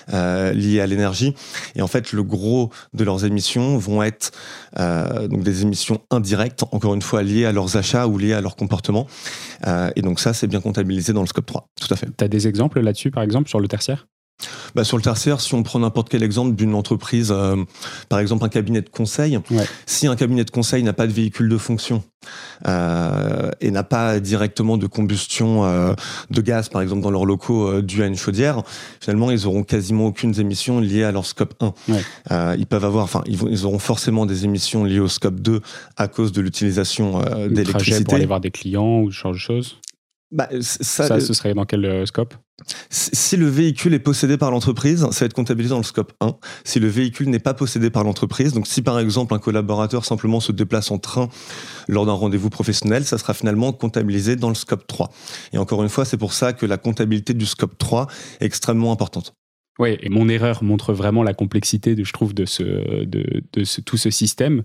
liées 0.08 0.80
à 0.80 0.86
l'énergie 0.86 1.34
et 1.74 1.82
en 1.82 1.86
fait 1.86 2.12
le 2.12 2.22
gros 2.22 2.70
de 2.92 3.01
leurs 3.02 3.24
émissions 3.24 3.76
vont 3.78 4.02
être 4.02 4.32
euh, 4.78 5.28
donc 5.28 5.42
des 5.42 5.62
émissions 5.62 6.00
indirectes 6.10 6.64
encore 6.72 6.94
une 6.94 7.02
fois 7.02 7.22
liées 7.22 7.44
à 7.44 7.52
leurs 7.52 7.76
achats 7.76 8.06
ou 8.06 8.18
liées 8.18 8.34
à 8.34 8.40
leur 8.40 8.56
comportement 8.56 9.06
euh, 9.66 9.90
et 9.96 10.02
donc 10.02 10.20
ça 10.20 10.32
c'est 10.32 10.46
bien 10.46 10.60
comptabilisé 10.60 11.12
dans 11.12 11.22
le 11.22 11.26
scope 11.26 11.46
3 11.46 11.68
tout 11.80 11.92
à 11.92 11.96
fait. 11.96 12.08
Tu 12.16 12.24
as 12.24 12.28
des 12.28 12.48
exemples 12.48 12.80
là-dessus 12.80 13.10
par 13.10 13.22
exemple 13.22 13.48
sur 13.48 13.60
le 13.60 13.68
tertiaire? 13.68 14.06
Bah, 14.74 14.84
sur 14.84 14.96
le 14.96 15.02
tertiaire, 15.02 15.40
si 15.40 15.54
on 15.54 15.62
prend 15.62 15.78
n'importe 15.78 16.08
quel 16.08 16.22
exemple 16.22 16.54
d'une 16.54 16.74
entreprise, 16.74 17.30
euh, 17.30 17.56
par 18.08 18.18
exemple 18.18 18.44
un 18.44 18.48
cabinet 18.48 18.80
de 18.80 18.88
conseil, 18.88 19.38
si 19.86 20.06
un 20.06 20.16
cabinet 20.16 20.44
de 20.44 20.50
conseil 20.50 20.82
n'a 20.82 20.92
pas 20.92 21.06
de 21.06 21.12
véhicule 21.12 21.48
de 21.48 21.58
fonction 21.58 22.02
euh, 22.66 23.50
et 23.60 23.70
n'a 23.70 23.82
pas 23.82 24.20
directement 24.20 24.78
de 24.78 24.86
combustion 24.86 25.64
euh, 25.64 25.94
de 26.30 26.40
gaz, 26.40 26.68
par 26.68 26.82
exemple 26.82 27.02
dans 27.02 27.10
leurs 27.10 27.26
locaux 27.26 27.82
dû 27.82 28.02
à 28.02 28.06
une 28.06 28.16
chaudière, 28.16 28.62
finalement 29.00 29.30
ils 29.30 29.46
auront 29.46 29.62
quasiment 29.62 30.06
aucune 30.06 30.38
émission 30.40 30.80
liée 30.80 31.04
à 31.04 31.12
leur 31.12 31.26
scope 31.26 31.54
1. 32.30 32.54
ils 32.56 32.66
peuvent 32.66 32.84
avoir, 32.84 33.04
enfin 33.04 33.22
ils, 33.26 33.40
ils, 33.50 33.66
auront 33.66 33.78
forcément 33.78 34.26
des 34.26 34.44
émissions 34.44 34.84
liées 34.84 35.00
au 35.00 35.08
scope 35.08 35.40
2 35.40 35.60
à 35.96 36.08
cause 36.08 36.32
de 36.32 36.40
l'utilisation 36.40 37.22
d'électricité. 37.48 38.04
pour 38.04 38.14
aller 38.14 38.26
voir 38.26 38.40
des 38.40 38.50
clients 38.50 39.00
ou 39.00 39.10
ce 39.10 39.18
genre 39.18 39.32
de 39.32 39.38
choses. 39.38 39.76
Bah, 40.32 40.48
ça, 40.60 41.06
ça, 41.06 41.20
ce 41.20 41.34
serait 41.34 41.54
dans 41.54 41.64
quel 41.66 42.06
scope? 42.06 42.34
Si 42.90 43.36
le 43.36 43.46
véhicule 43.48 43.92
est 43.94 43.98
possédé 43.98 44.36
par 44.36 44.50
l'entreprise, 44.50 45.00
ça 45.10 45.20
va 45.20 45.26
être 45.26 45.34
comptabilisé 45.34 45.70
dans 45.70 45.78
le 45.78 45.84
scope 45.84 46.12
1. 46.20 46.36
Si 46.64 46.80
le 46.80 46.88
véhicule 46.88 47.28
n'est 47.28 47.38
pas 47.38 47.54
possédé 47.54 47.90
par 47.90 48.04
l'entreprise, 48.04 48.52
donc 48.52 48.66
si 48.66 48.82
par 48.82 48.98
exemple 48.98 49.34
un 49.34 49.38
collaborateur 49.38 50.04
simplement 50.04 50.40
se 50.40 50.52
déplace 50.52 50.90
en 50.90 50.98
train 50.98 51.28
lors 51.88 52.06
d'un 52.06 52.12
rendez-vous 52.12 52.50
professionnel, 52.50 53.04
ça 53.04 53.18
sera 53.18 53.34
finalement 53.34 53.72
comptabilisé 53.72 54.36
dans 54.36 54.48
le 54.48 54.54
scope 54.54 54.86
3. 54.86 55.10
Et 55.52 55.58
encore 55.58 55.82
une 55.82 55.88
fois, 55.88 56.04
c'est 56.04 56.16
pour 56.16 56.32
ça 56.32 56.52
que 56.52 56.66
la 56.66 56.78
comptabilité 56.78 57.34
du 57.34 57.46
scope 57.46 57.76
3 57.76 58.06
est 58.40 58.46
extrêmement 58.46 58.92
importante. 58.92 59.34
Oui, 59.82 59.96
et 60.00 60.10
mon 60.10 60.28
erreur 60.28 60.62
montre 60.62 60.92
vraiment 60.92 61.24
la 61.24 61.34
complexité, 61.34 61.96
de, 61.96 62.04
je 62.04 62.12
trouve, 62.12 62.34
de, 62.34 62.44
ce, 62.44 62.62
de, 63.04 63.42
de 63.52 63.80
tout 63.84 63.96
ce 63.96 64.10
système. 64.10 64.62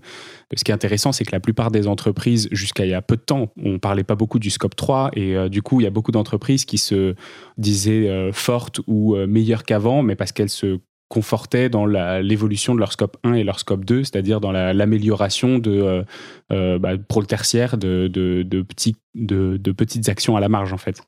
Ce 0.54 0.62
qui 0.62 0.70
est 0.70 0.74
intéressant, 0.74 1.10
c'est 1.10 1.24
que 1.24 1.32
la 1.32 1.40
plupart 1.40 1.72
des 1.72 1.88
entreprises, 1.88 2.48
jusqu'à 2.52 2.86
il 2.86 2.90
y 2.90 2.94
a 2.94 3.02
peu 3.02 3.16
de 3.16 3.22
temps, 3.22 3.52
on 3.60 3.80
parlait 3.80 4.04
pas 4.04 4.14
beaucoup 4.14 4.38
du 4.38 4.50
scope 4.50 4.76
3, 4.76 5.10
et 5.14 5.36
euh, 5.36 5.48
du 5.48 5.60
coup, 5.60 5.80
il 5.80 5.84
y 5.84 5.86
a 5.88 5.90
beaucoup 5.90 6.12
d'entreprises 6.12 6.64
qui 6.64 6.78
se 6.78 7.16
disaient 7.56 8.08
euh, 8.08 8.30
fortes 8.32 8.80
ou 8.86 9.16
euh, 9.16 9.26
meilleures 9.26 9.64
qu'avant, 9.64 10.04
mais 10.04 10.14
parce 10.14 10.30
qu'elles 10.30 10.50
se 10.50 10.78
confortaient 11.08 11.68
dans 11.68 11.84
l'évolution 11.84 12.76
de 12.76 12.78
leur 12.78 12.92
scope 12.92 13.16
1 13.24 13.34
et 13.34 13.42
leur 13.42 13.58
scope 13.58 13.84
2, 13.84 14.04
c'est-à-dire 14.04 14.40
dans 14.40 14.52
l'amélioration 14.52 15.58
de, 15.58 16.04
bah, 16.50 16.98
pour 17.08 17.22
le 17.22 17.26
tertiaire 17.26 17.76
de 17.78 18.62
petites 18.62 20.08
actions 20.08 20.36
à 20.36 20.40
la 20.40 20.48
marge, 20.48 20.72
en 20.72 20.78
fait. 20.78 21.02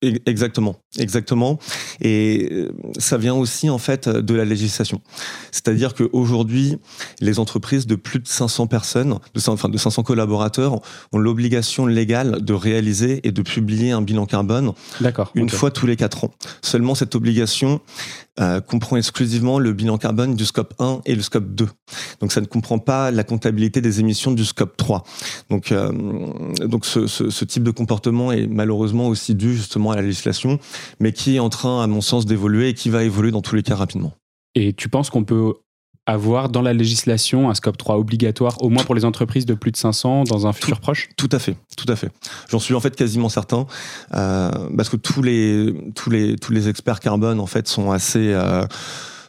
Exactement, 0.00 0.76
exactement. 0.96 1.58
Et 2.00 2.48
euh, 2.52 2.70
ça 2.98 3.18
vient 3.18 3.34
aussi 3.34 3.68
en 3.68 3.78
fait 3.78 4.08
de 4.08 4.34
la 4.34 4.44
législation. 4.44 5.00
C'est-à-dire 5.50 5.94
qu'aujourd'hui, 5.94 6.78
les 7.20 7.40
entreprises 7.40 7.86
de 7.88 7.96
plus 7.96 8.20
de 8.20 8.28
500 8.28 8.68
personnes, 8.68 9.18
de, 9.34 9.40
enfin 9.48 9.68
de 9.68 9.76
500 9.76 10.04
collaborateurs, 10.04 10.80
ont 11.12 11.18
l'obligation 11.18 11.86
légale 11.86 12.44
de 12.44 12.54
réaliser 12.54 13.20
et 13.24 13.32
de 13.32 13.42
publier 13.42 13.90
un 13.90 14.02
bilan 14.02 14.26
carbone 14.26 14.72
une 15.34 15.50
fois 15.50 15.72
tous 15.72 15.86
les 15.86 15.96
quatre 15.96 16.24
ans. 16.24 16.30
Seulement 16.62 16.94
cette 16.94 17.16
obligation 17.16 17.80
euh, 18.40 18.60
comprend 18.60 18.96
exclusivement 18.96 19.58
le 19.58 19.72
bilan 19.72 19.98
carbone 19.98 20.34
du 20.34 20.44
scope 20.44 20.74
1 20.78 21.00
et 21.06 21.14
le 21.14 21.22
scope 21.22 21.48
2. 21.54 21.66
Donc 22.20 22.32
ça 22.32 22.40
ne 22.40 22.46
comprend 22.46 22.78
pas 22.78 23.10
la 23.10 23.24
comptabilité 23.24 23.80
des 23.80 24.00
émissions 24.00 24.32
du 24.32 24.44
scope 24.44 24.76
3. 24.76 25.02
Donc, 25.50 25.72
euh, 25.72 25.90
donc 26.60 26.86
ce, 26.86 27.06
ce, 27.06 27.30
ce, 27.30 27.44
type 27.44 27.62
de 27.62 27.70
comportement 27.70 28.30
est 28.32 28.46
malheureusement 28.46 29.08
aussi 29.08 29.34
dû 29.34 29.56
justement 29.56 29.90
à 29.90 29.96
la 29.96 30.02
législation, 30.02 30.58
mais 31.00 31.12
qui 31.12 31.36
est 31.36 31.40
en 31.40 31.48
train, 31.48 31.82
à 31.82 31.86
mon 31.86 32.00
sens, 32.00 32.26
d'évoluer 32.26 32.68
et 32.68 32.74
qui 32.74 32.90
va 32.90 33.04
évoluer 33.04 33.30
dans 33.30 33.42
tous 33.42 33.56
les 33.56 33.62
cas 33.62 33.74
rapidement. 33.74 34.12
Et 34.54 34.72
tu 34.72 34.88
penses 34.88 35.10
qu'on 35.10 35.24
peut 35.24 35.54
avoir 36.08 36.48
dans 36.48 36.62
la 36.62 36.72
législation 36.72 37.50
un 37.50 37.54
scope 37.54 37.76
3 37.76 37.96
obligatoire, 37.98 38.60
au 38.62 38.70
moins 38.70 38.82
pour 38.82 38.94
les 38.94 39.04
entreprises 39.04 39.44
de 39.44 39.54
plus 39.54 39.70
de 39.70 39.76
500 39.76 40.24
dans 40.24 40.46
un 40.46 40.52
futur 40.52 40.80
proche? 40.80 41.10
Tout 41.16 41.28
à 41.32 41.38
fait, 41.38 41.54
tout 41.76 41.90
à 41.92 41.96
fait. 41.96 42.10
J'en 42.48 42.58
suis 42.58 42.74
en 42.74 42.80
fait 42.80 42.96
quasiment 42.96 43.28
certain, 43.28 43.66
euh, 44.14 44.50
parce 44.76 44.88
que 44.88 44.96
tous 44.96 45.22
les, 45.22 45.74
tous, 45.94 46.08
les, 46.08 46.36
tous 46.36 46.52
les 46.52 46.68
experts 46.68 47.00
carbone 47.00 47.38
en 47.38 47.46
fait 47.46 47.68
sont 47.68 47.90
assez... 47.92 48.32
Euh, 48.32 48.66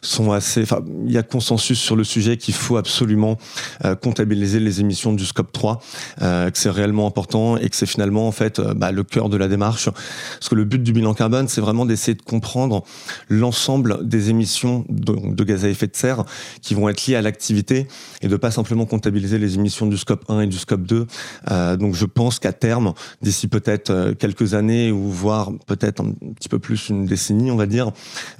sont 0.02 0.32
assez. 0.32 0.62
Enfin, 0.62 0.80
il 1.06 1.12
y 1.12 1.18
a 1.18 1.22
consensus 1.22 1.78
sur 1.78 1.96
le 1.96 2.04
sujet 2.04 2.36
qu'il 2.36 2.54
faut 2.54 2.76
absolument 2.76 3.38
euh, 3.84 3.94
comptabiliser 3.94 4.60
les 4.60 4.80
émissions 4.80 5.12
du 5.12 5.24
scope 5.26 5.52
3, 5.52 5.80
euh, 6.22 6.50
que 6.50 6.58
c'est 6.58 6.70
réellement 6.70 7.06
important 7.06 7.56
et 7.56 7.68
que 7.68 7.76
c'est 7.76 7.86
finalement 7.86 8.26
en 8.26 8.32
fait 8.32 8.58
euh, 8.58 8.74
bah, 8.74 8.92
le 8.92 9.04
cœur 9.04 9.28
de 9.28 9.36
la 9.36 9.48
démarche. 9.48 9.88
Parce 9.88 10.48
que 10.48 10.54
le 10.54 10.64
but 10.64 10.82
du 10.82 10.92
bilan 10.92 11.14
carbone, 11.14 11.48
c'est 11.48 11.60
vraiment 11.60 11.86
d'essayer 11.86 12.14
de 12.14 12.22
comprendre 12.22 12.84
l'ensemble 13.28 14.06
des 14.06 14.30
émissions 14.30 14.84
de, 14.88 15.34
de, 15.34 15.44
gaz 15.44 15.64
à 15.64 15.68
effet 15.68 15.86
de 15.86 15.96
serre 15.96 16.24
qui 16.62 16.74
vont 16.74 16.88
être 16.88 17.06
liées 17.06 17.16
à 17.16 17.22
l'activité 17.22 17.86
et 18.22 18.28
de 18.28 18.36
pas 18.36 18.50
simplement 18.50 18.86
comptabiliser 18.86 19.38
les 19.38 19.54
émissions 19.54 19.86
du 19.86 19.96
scope 19.96 20.24
1 20.28 20.42
et 20.42 20.46
du 20.46 20.58
scope 20.58 20.82
2. 20.82 21.06
Euh, 21.50 21.76
donc 21.76 21.94
je 21.94 22.06
pense 22.06 22.38
qu'à 22.38 22.52
terme, 22.52 22.94
d'ici 23.22 23.48
peut-être 23.48 24.14
quelques 24.18 24.54
années 24.54 24.90
ou 24.90 25.10
voire 25.10 25.50
peut-être 25.66 26.02
un 26.02 26.12
petit 26.34 26.48
peu 26.48 26.58
plus 26.58 26.88
une 26.88 27.06
décennie, 27.06 27.50
on 27.50 27.56
va 27.56 27.66
dire, 27.66 27.90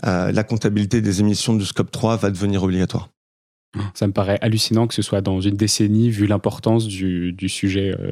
la 0.02 0.42
comptabilité 0.42 1.00
des 1.00 1.20
émissions 1.20 1.49
du 1.58 1.64
scope 1.64 1.90
3 1.90 2.16
va 2.16 2.30
devenir 2.30 2.62
obligatoire. 2.62 3.10
Ça 3.94 4.06
me 4.08 4.12
paraît 4.12 4.38
hallucinant 4.40 4.88
que 4.88 4.94
ce 4.94 5.02
soit 5.02 5.20
dans 5.20 5.40
une 5.40 5.56
décennie, 5.56 6.10
vu 6.10 6.26
l'importance 6.26 6.86
du, 6.86 7.48
sujet. 7.48 7.94
Euh, 7.96 8.10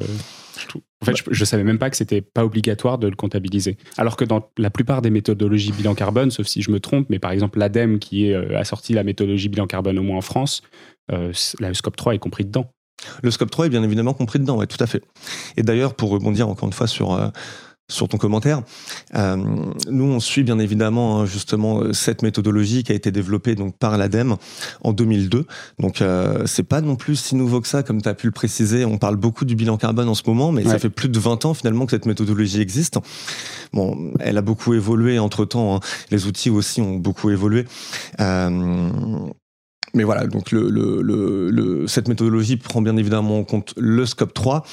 en 1.01 1.05
fait, 1.05 1.15
je, 1.29 1.39
ne 1.39 1.45
savais 1.45 1.65
même 1.65 1.79
pas 1.79 1.89
que 1.89 1.97
c'était 1.97 2.21
pas 2.21 2.45
obligatoire 2.45 2.97
de 2.97 3.07
le 3.07 3.15
comptabiliser. 3.15 3.77
Alors 3.97 4.15
que 4.15 4.23
dans 4.23 4.49
la 4.57 4.69
plupart 4.69 5.01
des 5.01 5.09
méthodologies 5.09 5.73
bilan 5.73 5.95
carbone, 5.95 6.31
sauf 6.31 6.47
si 6.47 6.61
je 6.61 6.71
me 6.71 6.79
trompe, 6.79 7.07
mais 7.09 7.19
par 7.19 7.31
exemple 7.31 7.59
l'ADEME 7.59 7.99
qui 7.99 8.27
est, 8.27 8.33
euh, 8.33 8.57
a 8.57 8.63
sorti 8.63 8.93
la 8.93 9.03
méthodologie 9.03 9.49
bilan 9.49 9.67
carbone 9.67 9.99
au 9.99 10.03
moins 10.03 10.17
en 10.17 10.21
France, 10.21 10.61
euh, 11.11 11.33
le 11.59 11.73
scope 11.73 11.97
3 11.97 12.15
est 12.15 12.19
compris 12.19 12.45
dedans. 12.45 12.71
Le 13.21 13.31
scope 13.31 13.51
3 13.51 13.65
est 13.65 13.69
bien 13.69 13.83
évidemment 13.83 14.13
compris 14.13 14.39
dedans, 14.39 14.57
oui, 14.57 14.67
tout 14.67 14.81
à 14.81 14.87
fait. 14.87 15.03
Et 15.57 15.63
d'ailleurs, 15.63 15.93
pour 15.93 16.09
rebondir 16.09 16.47
encore 16.47 16.67
une 16.67 16.73
fois 16.73 16.87
sur 16.87 17.31
sur 17.89 18.07
ton 18.07 18.17
commentaire. 18.17 18.61
Euh, 19.15 19.35
nous, 19.89 20.05
on 20.05 20.19
suit 20.19 20.43
bien 20.43 20.59
évidemment 20.59 21.19
hein, 21.19 21.25
justement 21.25 21.81
euh, 21.81 21.93
cette 21.93 22.21
méthodologie 22.21 22.83
qui 22.83 22.91
a 22.91 22.95
été 22.95 23.11
développée 23.11 23.55
donc 23.55 23.75
par 23.75 23.97
l'ADEME 23.97 24.37
en 24.83 24.93
2002. 24.93 25.45
Donc 25.79 26.01
euh, 26.01 26.43
c'est 26.45 26.63
pas 26.63 26.81
non 26.81 26.95
plus 26.95 27.17
si 27.17 27.35
nouveau 27.35 27.59
que 27.59 27.67
ça, 27.67 27.83
comme 27.83 28.01
tu 28.01 28.07
as 28.07 28.13
pu 28.13 28.27
le 28.27 28.31
préciser. 28.31 28.85
On 28.85 28.97
parle 28.97 29.17
beaucoup 29.17 29.43
du 29.43 29.55
bilan 29.55 29.77
carbone 29.77 30.07
en 30.07 30.15
ce 30.15 30.23
moment, 30.25 30.51
mais 30.51 30.63
ça 30.63 30.79
fait 30.79 30.89
plus 30.89 31.09
de 31.09 31.19
20 31.19 31.45
ans 31.45 31.53
finalement 31.53 31.85
que 31.85 31.91
cette 31.91 32.05
méthodologie 32.05 32.61
existe. 32.61 32.99
Bon, 33.73 34.13
elle 34.19 34.37
a 34.37 34.41
beaucoup 34.41 34.73
évolué 34.73 35.19
entre 35.19 35.45
temps. 35.45 35.75
Hein. 35.75 35.79
Les 36.11 36.27
outils 36.27 36.49
aussi 36.49 36.81
ont 36.81 36.95
beaucoup 36.95 37.31
évolué. 37.31 37.65
Euh, 38.19 38.89
mais 39.93 40.03
voilà, 40.03 40.27
donc 40.27 40.53
cette 41.87 42.07
méthodologie 42.07 42.57
prend 42.57 42.81
bien 42.81 42.97
évidemment 42.97 43.39
en 43.39 43.43
compte 43.43 43.73
le 43.77 44.05
scope 44.05 44.33
3, 44.33 44.63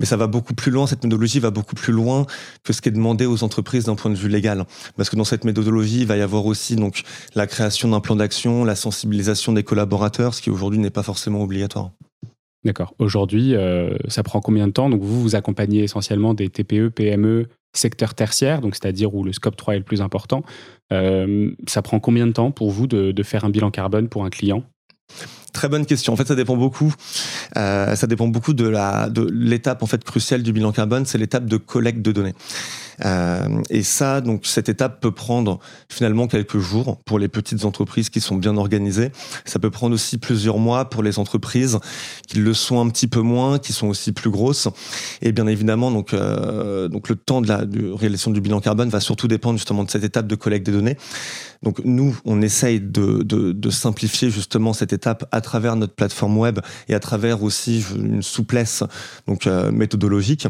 mais 0.00 0.06
ça 0.06 0.16
va 0.16 0.26
beaucoup 0.26 0.54
plus 0.54 0.70
loin, 0.70 0.86
cette 0.86 1.02
méthodologie 1.02 1.40
va 1.40 1.50
beaucoup 1.50 1.74
plus 1.74 1.92
loin 1.92 2.26
que 2.64 2.72
ce 2.72 2.80
qui 2.80 2.88
est 2.88 2.92
demandé 2.92 3.26
aux 3.26 3.42
entreprises 3.42 3.84
d'un 3.84 3.94
point 3.94 4.10
de 4.10 4.16
vue 4.16 4.28
légal. 4.28 4.64
Parce 4.96 5.10
que 5.10 5.16
dans 5.16 5.24
cette 5.24 5.44
méthodologie, 5.44 6.00
il 6.00 6.06
va 6.06 6.16
y 6.16 6.22
avoir 6.22 6.46
aussi 6.46 6.76
la 7.34 7.46
création 7.46 7.88
d'un 7.88 8.00
plan 8.00 8.16
d'action, 8.16 8.64
la 8.64 8.76
sensibilisation 8.76 9.52
des 9.52 9.62
collaborateurs, 9.62 10.34
ce 10.34 10.42
qui 10.42 10.50
aujourd'hui 10.50 10.78
n'est 10.78 10.90
pas 10.90 11.02
forcément 11.02 11.42
obligatoire. 11.42 11.90
D'accord. 12.64 12.94
Aujourd'hui, 12.98 13.54
euh, 13.54 13.96
ça 14.08 14.24
prend 14.24 14.40
combien 14.40 14.66
de 14.66 14.72
temps? 14.72 14.90
Donc 14.90 15.00
vous, 15.00 15.22
vous 15.22 15.36
accompagnez 15.36 15.84
essentiellement 15.84 16.34
des 16.34 16.48
TPE, 16.48 16.88
PME, 16.88 17.46
secteur 17.72 18.14
tertiaire, 18.14 18.60
donc 18.60 18.74
c'est-à-dire 18.74 19.14
où 19.14 19.24
le 19.24 19.32
scope 19.32 19.56
3 19.56 19.74
est 19.74 19.78
le 19.78 19.84
plus 19.84 20.02
important. 20.02 20.42
Euh, 20.92 21.50
ça 21.66 21.82
prend 21.82 22.00
combien 22.00 22.26
de 22.26 22.32
temps 22.32 22.50
pour 22.50 22.70
vous 22.70 22.86
de, 22.86 23.22
faire 23.22 23.44
un 23.44 23.50
bilan 23.50 23.70
carbone 23.70 24.08
pour 24.08 24.24
un 24.24 24.30
client? 24.30 24.64
Très 25.56 25.70
bonne 25.70 25.86
question. 25.86 26.12
En 26.12 26.16
fait, 26.16 26.28
ça 26.28 26.34
dépend 26.34 26.54
beaucoup. 26.54 26.92
Euh, 27.56 27.96
ça 27.96 28.06
dépend 28.06 28.28
beaucoup 28.28 28.52
de 28.52 28.68
la 28.68 29.08
de 29.08 29.26
l'étape 29.32 29.82
en 29.82 29.86
fait 29.86 30.04
cruciale 30.04 30.42
du 30.42 30.52
bilan 30.52 30.70
carbone, 30.70 31.06
c'est 31.06 31.16
l'étape 31.16 31.46
de 31.46 31.56
collecte 31.56 32.02
de 32.02 32.12
données. 32.12 32.34
Euh, 33.04 33.62
et 33.70 33.82
ça, 33.82 34.20
donc 34.20 34.46
cette 34.46 34.68
étape 34.68 35.00
peut 35.00 35.12
prendre 35.12 35.58
finalement 35.88 36.26
quelques 36.26 36.58
jours 36.58 36.98
pour 37.04 37.18
les 37.18 37.28
petites 37.28 37.64
entreprises 37.64 38.10
qui 38.10 38.20
sont 38.20 38.36
bien 38.36 38.56
organisées. 38.56 39.12
Ça 39.46 39.58
peut 39.58 39.70
prendre 39.70 39.94
aussi 39.94 40.18
plusieurs 40.18 40.58
mois 40.58 40.90
pour 40.90 41.02
les 41.02 41.18
entreprises 41.18 41.78
qui 42.28 42.38
le 42.38 42.52
sont 42.52 42.78
un 42.80 42.88
petit 42.90 43.06
peu 43.06 43.20
moins, 43.20 43.58
qui 43.58 43.72
sont 43.72 43.88
aussi 43.88 44.12
plus 44.12 44.30
grosses. 44.30 44.68
Et 45.22 45.32
bien 45.32 45.46
évidemment, 45.46 45.90
donc 45.90 46.12
euh, 46.12 46.88
donc 46.88 47.08
le 47.08 47.16
temps 47.16 47.40
de 47.40 47.48
la 47.48 47.62
réalisation 47.96 48.30
du 48.30 48.42
bilan 48.42 48.60
carbone 48.60 48.90
va 48.90 49.00
surtout 49.00 49.26
dépendre 49.26 49.58
justement 49.58 49.84
de 49.84 49.90
cette 49.90 50.04
étape 50.04 50.26
de 50.26 50.34
collecte 50.34 50.66
des 50.66 50.72
données. 50.72 50.98
Donc 51.62 51.80
nous, 51.84 52.14
on 52.26 52.42
essaye 52.42 52.80
de, 52.80 53.22
de, 53.22 53.52
de 53.52 53.70
simplifier 53.70 54.30
justement 54.30 54.74
cette 54.74 54.92
étape 54.92 55.26
à 55.32 55.40
travers 55.46 55.76
notre 55.76 55.94
plateforme 55.94 56.36
web 56.36 56.58
et 56.88 56.94
à 56.94 57.00
travers 57.00 57.42
aussi 57.42 57.84
une 57.94 58.20
souplesse 58.20 58.82
donc 59.26 59.46
euh, 59.46 59.70
méthodologique. 59.70 60.48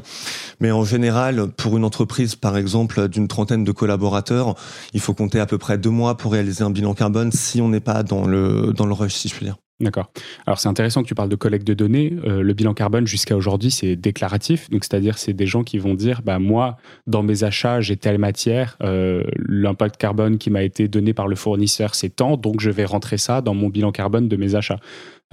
Mais 0.60 0.72
en 0.72 0.84
général, 0.84 1.48
pour 1.56 1.76
une 1.76 1.84
entreprise 1.84 2.34
par 2.34 2.56
exemple 2.56 3.08
d'une 3.08 3.28
trentaine 3.28 3.62
de 3.62 3.72
collaborateurs, 3.72 4.56
il 4.94 5.00
faut 5.00 5.14
compter 5.14 5.38
à 5.38 5.46
peu 5.46 5.58
près 5.58 5.78
deux 5.78 5.90
mois 5.90 6.16
pour 6.16 6.32
réaliser 6.32 6.64
un 6.64 6.70
bilan 6.70 6.94
carbone 6.94 7.30
si 7.30 7.60
on 7.60 7.68
n'est 7.68 7.80
pas 7.80 8.02
dans 8.02 8.26
le, 8.26 8.72
dans 8.74 8.86
le 8.86 8.94
rush, 8.94 9.14
si 9.14 9.28
je 9.28 9.34
puis 9.34 9.46
dire. 9.46 9.56
D'accord. 9.78 10.10
Alors 10.46 10.58
c'est 10.58 10.70
intéressant 10.70 11.02
que 11.02 11.08
tu 11.08 11.14
parles 11.14 11.28
de 11.28 11.36
collecte 11.36 11.66
de 11.66 11.74
données. 11.74 12.16
Euh, 12.24 12.40
le 12.40 12.54
bilan 12.54 12.72
carbone 12.72 13.06
jusqu'à 13.06 13.36
aujourd'hui 13.36 13.70
c'est 13.70 13.94
déclaratif, 13.94 14.70
donc 14.70 14.84
c'est-à-dire 14.84 15.18
c'est 15.18 15.34
des 15.34 15.46
gens 15.46 15.64
qui 15.64 15.76
vont 15.76 15.92
dire 15.92 16.22
bah 16.22 16.38
moi 16.38 16.78
dans 17.06 17.22
mes 17.22 17.44
achats 17.44 17.82
j'ai 17.82 17.98
telle 17.98 18.16
matière, 18.16 18.78
euh, 18.82 19.22
l'impact 19.36 19.98
carbone 19.98 20.38
qui 20.38 20.48
m'a 20.48 20.62
été 20.62 20.88
donné 20.88 21.12
par 21.12 21.28
le 21.28 21.36
fournisseur 21.36 21.94
c'est 21.94 22.08
tant, 22.08 22.38
donc 22.38 22.60
je 22.60 22.70
vais 22.70 22.86
rentrer 22.86 23.18
ça 23.18 23.42
dans 23.42 23.52
mon 23.52 23.68
bilan 23.68 23.92
carbone 23.92 24.28
de 24.28 24.36
mes 24.36 24.54
achats. 24.54 24.80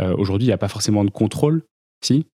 Euh, 0.01 0.13
aujourd'hui 0.17 0.47
il 0.47 0.49
n'y 0.49 0.53
a 0.53 0.57
pas 0.57 0.67
forcément 0.67 1.05
de 1.05 1.09
contrôle, 1.09 1.63
si? 2.03 2.25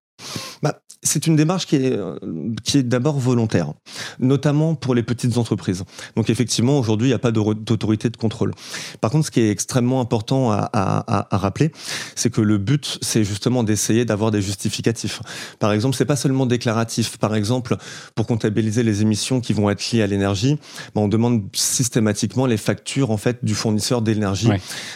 Bah, 0.62 0.80
c'est 1.02 1.26
une 1.26 1.34
démarche 1.34 1.66
qui 1.66 1.76
est, 1.76 1.92
euh, 1.92 2.18
qui 2.62 2.78
est 2.78 2.82
d'abord 2.82 3.18
volontaire, 3.18 3.72
notamment 4.18 4.74
pour 4.74 4.94
les 4.94 5.02
petites 5.02 5.38
entreprises. 5.38 5.84
Donc 6.14 6.28
effectivement, 6.28 6.78
aujourd'hui, 6.78 7.08
il 7.08 7.10
n'y 7.10 7.14
a 7.14 7.18
pas 7.18 7.32
d'autorité 7.32 8.10
de 8.10 8.16
contrôle. 8.18 8.52
Par 9.00 9.10
contre, 9.10 9.26
ce 9.26 9.30
qui 9.30 9.40
est 9.40 9.50
extrêmement 9.50 10.00
important 10.00 10.50
à, 10.50 10.68
à, 10.72 11.34
à 11.34 11.38
rappeler, 11.38 11.72
c'est 12.16 12.30
que 12.30 12.42
le 12.42 12.58
but, 12.58 12.98
c'est 13.00 13.24
justement 13.24 13.62
d'essayer 13.62 14.04
d'avoir 14.04 14.30
des 14.30 14.42
justificatifs. 14.42 15.22
Par 15.58 15.72
exemple, 15.72 15.96
c'est 15.96 16.04
pas 16.04 16.16
seulement 16.16 16.44
déclaratif. 16.44 17.16
Par 17.16 17.34
exemple, 17.34 17.76
pour 18.14 18.26
comptabiliser 18.26 18.82
les 18.82 19.00
émissions 19.00 19.40
qui 19.40 19.54
vont 19.54 19.70
être 19.70 19.90
liées 19.92 20.02
à 20.02 20.06
l'énergie, 20.06 20.58
bah, 20.94 21.00
on 21.00 21.08
demande 21.08 21.44
systématiquement 21.54 22.44
les 22.44 22.58
factures 22.58 23.10
en 23.10 23.16
fait 23.16 23.42
du 23.42 23.54
fournisseur 23.54 24.02
d'énergie 24.02 24.50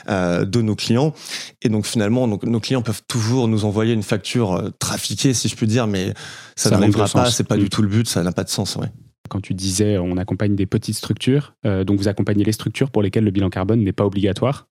euh, 0.09 0.45
de 0.45 0.61
nos 0.61 0.75
clients. 0.76 1.14
Et 1.62 1.71
donc 1.71 1.87
finalement, 1.87 2.28
donc, 2.28 2.43
nos 2.45 2.61
clients 2.61 2.83
peuvent 2.83 3.02
toujours 3.09 3.49
nous 3.49 3.64
envoyer 3.64 3.95
une 3.95 4.02
facture 4.02 4.52
euh, 4.52 4.71
si 5.16 5.49
je 5.49 5.56
puis 5.56 5.66
dire 5.66 5.87
mais 5.87 6.12
ça, 6.56 6.71
n'arrivera 6.71 7.09
pas, 7.09 7.30
c'est 7.30 7.44
pas 7.44 7.56
du 7.56 7.64
mm. 7.64 7.68
tout 7.68 7.83
le 7.83 7.88
but, 7.88 8.09
ça 8.09 8.23
n'a 8.23 8.33
pas 8.33 8.44
de 8.44 8.49
sens. 8.49 8.76
Ouais. 8.76 8.88
Quand 9.28 9.40
tu 9.40 9.54
disais 9.54 9.99
on 9.99 10.16
accompagne 10.16 10.54
des 10.54 10.66
petites 10.66 10.97
structures, 10.97 11.54
euh, 11.64 11.85
donc 11.85 11.99
vous 11.99 12.09
accompagnez 12.09 12.44
les 12.44 12.52
structures 12.52 12.90
pour 12.90 13.02
lesquelles 13.02 13.25
le 13.25 13.30
bilan 13.30 13.50
carbone 13.50 13.83
n'est 13.83 13.92
pas 13.92 14.04
obligatoire. 14.04 14.68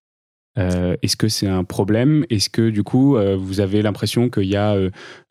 Euh, 0.59 0.95
est-ce 1.01 1.17
que 1.17 1.29
c'est 1.29 1.47
un 1.47 1.63
problème? 1.63 2.25
Est-ce 2.29 2.47
que 2.47 2.69
du 2.69 2.83
coup, 2.83 3.17
euh, 3.17 3.35
vous 3.35 3.59
avez 3.59 3.81
l'impression 3.81 4.29
qu'il 4.29 4.45
y 4.45 4.55
a 4.55 4.77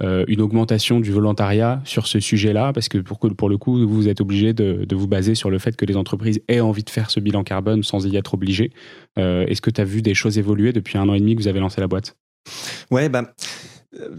une 0.00 0.40
augmentation 0.40 0.98
du 0.98 1.12
volontariat 1.12 1.80
sur 1.84 2.08
ce 2.08 2.18
sujet-là? 2.18 2.72
Parce 2.72 2.88
que 2.88 2.98
pour, 2.98 3.20
pour, 3.20 3.48
le 3.48 3.56
coup, 3.56 3.86
vous 3.86 4.08
êtes 4.08 4.20
obligé 4.20 4.52
de, 4.52 4.84
vous 4.92 5.06
baser 5.06 5.36
sur 5.36 5.50
le 5.50 5.60
fait 5.60 5.76
que 5.76 5.84
les 5.84 5.96
entreprises 5.96 6.40
aient 6.48 6.58
envie 6.58 6.82
de 6.82 6.90
faire 6.90 7.12
ce 7.12 7.20
bilan 7.20 7.44
carbone 7.44 7.84
sans 7.84 8.04
y 8.04 8.16
être 8.16 8.34
obligées. 8.34 8.72
Est-ce 9.16 9.60
que 9.60 9.70
tu 9.70 9.80
as 9.80 9.84
vu 9.84 10.02
des 10.02 10.14
choses 10.14 10.38
évoluer 10.38 10.72
depuis 10.72 10.98
un 10.98 11.08
an 11.08 11.14
et 11.14 11.20
demi 11.20 11.36
que 11.36 11.42
vous 11.42 11.48
avez 11.48 11.60
lancé 11.60 11.80
la 11.80 11.86
boîte? 11.86 12.16
Ouais, 12.90 13.08
bah, 13.08 13.32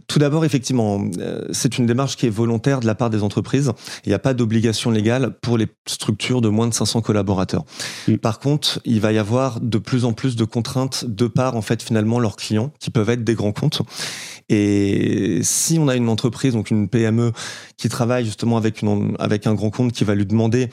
tout 0.07 0.19
d'abord, 0.19 0.45
effectivement, 0.45 1.03
euh, 1.17 1.45
c'est 1.51 1.77
une 1.77 1.85
démarche 1.85 2.15
qui 2.15 2.27
est 2.27 2.29
volontaire 2.29 2.79
de 2.79 2.85
la 2.85 2.93
part 2.93 3.09
des 3.09 3.23
entreprises. 3.23 3.71
Il 4.05 4.09
n'y 4.09 4.13
a 4.13 4.19
pas 4.19 4.33
d'obligation 4.33 4.91
légale 4.91 5.35
pour 5.41 5.57
les 5.57 5.67
structures 5.87 6.41
de 6.41 6.49
moins 6.49 6.67
de 6.67 6.73
500 6.73 7.01
collaborateurs. 7.01 7.65
Mm. 8.07 8.17
Par 8.17 8.39
contre, 8.39 8.79
il 8.85 9.01
va 9.01 9.11
y 9.11 9.17
avoir 9.17 9.59
de 9.59 9.77
plus 9.79 10.05
en 10.05 10.13
plus 10.13 10.35
de 10.35 10.43
contraintes 10.43 11.05
de 11.05 11.27
part, 11.27 11.55
en 11.55 11.61
fait, 11.61 11.81
finalement, 11.81 12.19
leurs 12.19 12.35
clients, 12.35 12.71
qui 12.79 12.91
peuvent 12.91 13.09
être 13.09 13.23
des 13.23 13.33
grands 13.33 13.51
comptes. 13.51 13.81
Et 14.49 15.39
si 15.41 15.79
on 15.79 15.87
a 15.87 15.95
une 15.95 16.09
entreprise, 16.09 16.53
donc 16.53 16.69
une 16.69 16.87
PME, 16.87 17.31
qui 17.77 17.89
travaille 17.89 18.25
justement 18.25 18.57
avec, 18.57 18.81
une, 18.81 19.15
avec 19.17 19.47
un 19.47 19.55
grand 19.55 19.71
compte 19.71 19.91
qui 19.91 20.03
va 20.03 20.13
lui 20.13 20.25
demander 20.25 20.69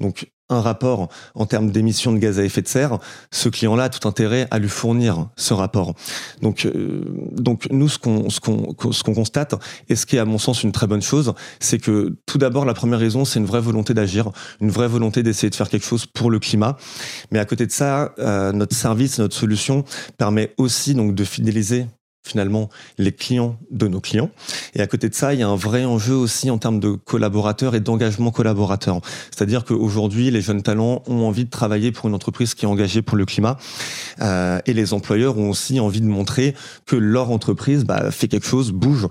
donc 0.00 0.30
un 0.50 0.60
rapport 0.60 1.08
en 1.34 1.46
termes 1.46 1.70
d'émissions 1.70 2.12
de 2.12 2.18
gaz 2.18 2.38
à 2.38 2.44
effet 2.44 2.62
de 2.62 2.68
serre, 2.68 2.98
ce 3.30 3.48
client-là 3.48 3.84
a 3.84 3.88
tout 3.88 4.06
intérêt 4.06 4.46
à 4.50 4.58
lui 4.58 4.68
fournir 4.68 5.28
ce 5.36 5.54
rapport. 5.54 5.94
Donc, 6.42 6.66
euh, 6.66 7.02
donc 7.32 7.68
nous, 7.70 7.88
ce 7.88 7.98
qu'on 7.98 8.28
ce 8.28 8.40
qu'on 8.40 8.74
ce 8.92 9.02
qu'on 9.02 9.14
constate, 9.14 9.54
et 9.88 9.96
ce 9.96 10.06
qui 10.06 10.16
est 10.16 10.20
à 10.20 10.24
mon 10.24 10.38
sens 10.38 10.62
une 10.62 10.72
très 10.72 10.86
bonne 10.86 11.02
chose, 11.02 11.34
c'est 11.60 11.78
que 11.78 12.16
tout 12.26 12.38
d'abord, 12.38 12.64
la 12.64 12.74
première 12.74 12.98
raison, 12.98 13.24
c'est 13.24 13.38
une 13.38 13.46
vraie 13.46 13.60
volonté 13.60 13.94
d'agir, 13.94 14.30
une 14.60 14.70
vraie 14.70 14.88
volonté 14.88 15.22
d'essayer 15.22 15.50
de 15.50 15.54
faire 15.54 15.68
quelque 15.68 15.86
chose 15.86 16.06
pour 16.06 16.30
le 16.30 16.38
climat. 16.38 16.76
Mais 17.30 17.38
à 17.38 17.44
côté 17.44 17.66
de 17.66 17.72
ça, 17.72 18.12
euh, 18.18 18.52
notre 18.52 18.76
service, 18.76 19.18
notre 19.18 19.36
solution 19.36 19.84
permet 20.18 20.54
aussi 20.58 20.94
donc 20.94 21.14
de 21.14 21.24
fidéliser 21.24 21.86
finalement 22.22 22.68
les 22.98 23.12
clients 23.12 23.58
de 23.70 23.88
nos 23.88 24.00
clients. 24.00 24.30
Et 24.74 24.80
à 24.80 24.86
côté 24.86 25.08
de 25.08 25.14
ça, 25.14 25.34
il 25.34 25.40
y 25.40 25.42
a 25.42 25.48
un 25.48 25.56
vrai 25.56 25.84
enjeu 25.84 26.14
aussi 26.14 26.50
en 26.50 26.58
termes 26.58 26.80
de 26.80 26.92
collaborateurs 26.92 27.74
et 27.74 27.80
d'engagement 27.80 28.30
collaborateur. 28.30 29.00
C'est-à-dire 29.30 29.64
qu'aujourd'hui, 29.64 30.30
les 30.30 30.40
jeunes 30.40 30.62
talents 30.62 31.02
ont 31.06 31.26
envie 31.26 31.44
de 31.44 31.50
travailler 31.50 31.92
pour 31.92 32.08
une 32.08 32.14
entreprise 32.14 32.54
qui 32.54 32.64
est 32.64 32.68
engagée 32.68 33.02
pour 33.02 33.16
le 33.16 33.24
climat. 33.24 33.56
Euh, 34.20 34.60
et 34.66 34.72
les 34.74 34.92
employeurs 34.92 35.38
ont 35.38 35.50
aussi 35.50 35.80
envie 35.80 36.00
de 36.00 36.06
montrer 36.06 36.54
que 36.86 36.96
leur 36.96 37.30
entreprise 37.30 37.84
bah, 37.84 38.10
fait 38.10 38.28
quelque 38.28 38.46
chose, 38.46 38.72
bouge. 38.72 39.08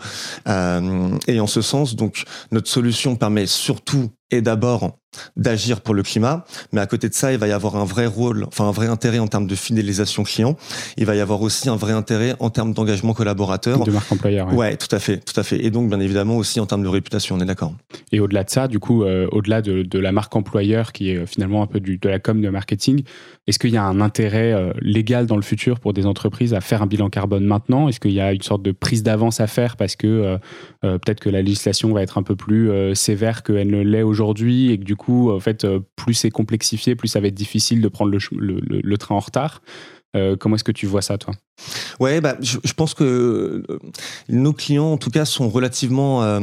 Euh, 0.48 1.10
et 1.28 1.40
en 1.40 1.48
ce 1.48 1.62
sens, 1.62 1.96
donc, 1.96 2.24
notre 2.52 2.70
solution 2.70 3.16
permet 3.16 3.48
surtout 3.48 4.10
est 4.32 4.42
d'abord 4.42 5.00
d'agir 5.36 5.82
pour 5.82 5.94
le 5.94 6.04
climat, 6.04 6.46
mais 6.72 6.82
à 6.82 6.86
côté 6.86 7.10
de 7.10 7.14
ça, 7.14 7.32
il 7.32 7.40
va 7.40 7.48
y 7.48 7.52
avoir 7.52 7.76
un 7.76 7.86
vrai 7.86 8.06
rôle, 8.06 8.46
enfin 8.46 8.66
un 8.66 8.72
vrai 8.72 8.88
intérêt 8.88 9.20
en 9.20 9.28
termes 9.28 9.48
de 9.48 9.56
fidélisation 9.56 10.24
client. 10.24 10.56
Il 10.98 11.06
va 11.06 11.16
y 11.16 11.20
avoir 11.20 11.42
aussi 11.42 11.70
un 11.70 11.76
vrai 11.76 11.94
intérêt 11.94 12.36
en 12.40 12.50
termes 12.50 12.74
d'engagement 12.74 13.14
collaborateur. 13.14 13.84
De 13.84 13.92
marque 13.92 14.12
employeur. 14.12 14.48
Ouais. 14.50 14.56
ouais. 14.56 14.78
tout 14.78 14.94
à 14.96 15.00
fait, 15.00 15.18
tout 15.18 15.38
à 15.40 15.44
fait. 15.44 15.64
Et 15.64 15.72
donc, 15.72 15.90
bien 15.90 16.00
évidemment, 16.00 16.38
aussi 16.38 16.60
en 16.60 16.66
termes 16.66 16.84
de 16.84 16.88
réputation, 16.88 17.36
on 17.36 17.40
est 17.40 17.46
d'accord. 17.46 17.74
Et 18.12 18.20
au-delà 18.20 18.44
de 18.44 18.50
ça, 18.50 18.68
du 18.68 18.80
coup, 18.80 19.04
euh, 19.04 19.28
au-delà 19.32 19.62
de, 19.62 19.82
de, 19.82 20.00
la 20.00 20.12
marque 20.12 20.36
employeur, 20.36 20.92
qui 20.92 21.12
est 21.12 21.18
euh, 21.18 21.26
finalement 21.26 21.64
un 21.64 21.68
peu 21.68 21.80
du, 21.80 21.98
de 21.98 22.10
la 22.10 22.20
com 22.20 22.42
de 22.42 22.50
marketing, 22.50 23.04
est-ce 23.50 23.58
qu'il 23.58 23.72
y 23.72 23.78
a 23.78 23.84
un 23.84 24.00
intérêt 24.00 24.54
euh, 24.54 24.74
légal 24.80 25.26
dans 25.26 25.36
le 25.36 25.42
futur 25.42 25.80
pour 25.80 25.94
des 25.94 26.06
entreprises 26.06 26.54
à 26.54 26.62
faire 26.62 26.84
un 26.84 26.86
bilan 26.86 27.10
carbone 27.10 27.44
maintenant? 27.44 27.90
Est-ce 27.90 28.00
qu'il 28.00 28.12
y 28.12 28.22
a 28.22 28.32
une 28.32 28.44
sorte 28.44 28.62
de 28.62 28.72
prise 28.72 29.02
d'avance 29.02 29.40
à 29.40 29.48
faire 29.48 29.76
parce 29.76 29.96
que 29.96 30.06
euh, 30.06 30.38
euh, 30.86 31.00
peut-être 31.00 31.20
que 31.20 31.32
la 31.32 31.42
législation 31.42 31.92
va 31.92 32.04
être 32.04 32.20
un 32.20 32.24
peu 32.24 32.36
plus 32.36 32.70
sévère 32.94 33.42
qu'elle 33.42 33.72
ne 33.72 33.82
l'est 33.82 34.04
aujourd'hui 34.04 34.72
et 34.72 34.78
que 34.78 34.84
du 34.84 34.96
coup, 34.96 35.32
en 35.32 35.40
fait, 35.40 35.66
plus 35.96 36.14
c'est 36.14 36.30
complexifié, 36.30 36.96
plus 36.96 37.08
ça 37.08 37.20
va 37.20 37.28
être 37.28 37.34
difficile 37.34 37.82
de 37.82 37.88
prendre 37.88 38.12
le, 38.12 38.98
train 38.98 39.16
en 39.16 39.20
retard? 39.20 39.64
Comment 40.40 40.56
est-ce 40.56 40.64
que 40.64 40.72
tu 40.72 40.86
vois 40.86 41.02
ça, 41.02 41.18
toi? 41.18 41.34
Ouais, 42.00 42.22
bah, 42.22 42.36
je, 42.40 42.58
je, 42.64 42.74
pense 42.74 42.94
que 42.94 43.04
euh, 43.04 43.80
nos 44.30 44.54
clients, 44.54 44.94
en 44.94 44.98
tout 44.98 45.10
cas, 45.10 45.26
sont 45.26 45.50
relativement 45.50 46.24
euh, 46.24 46.40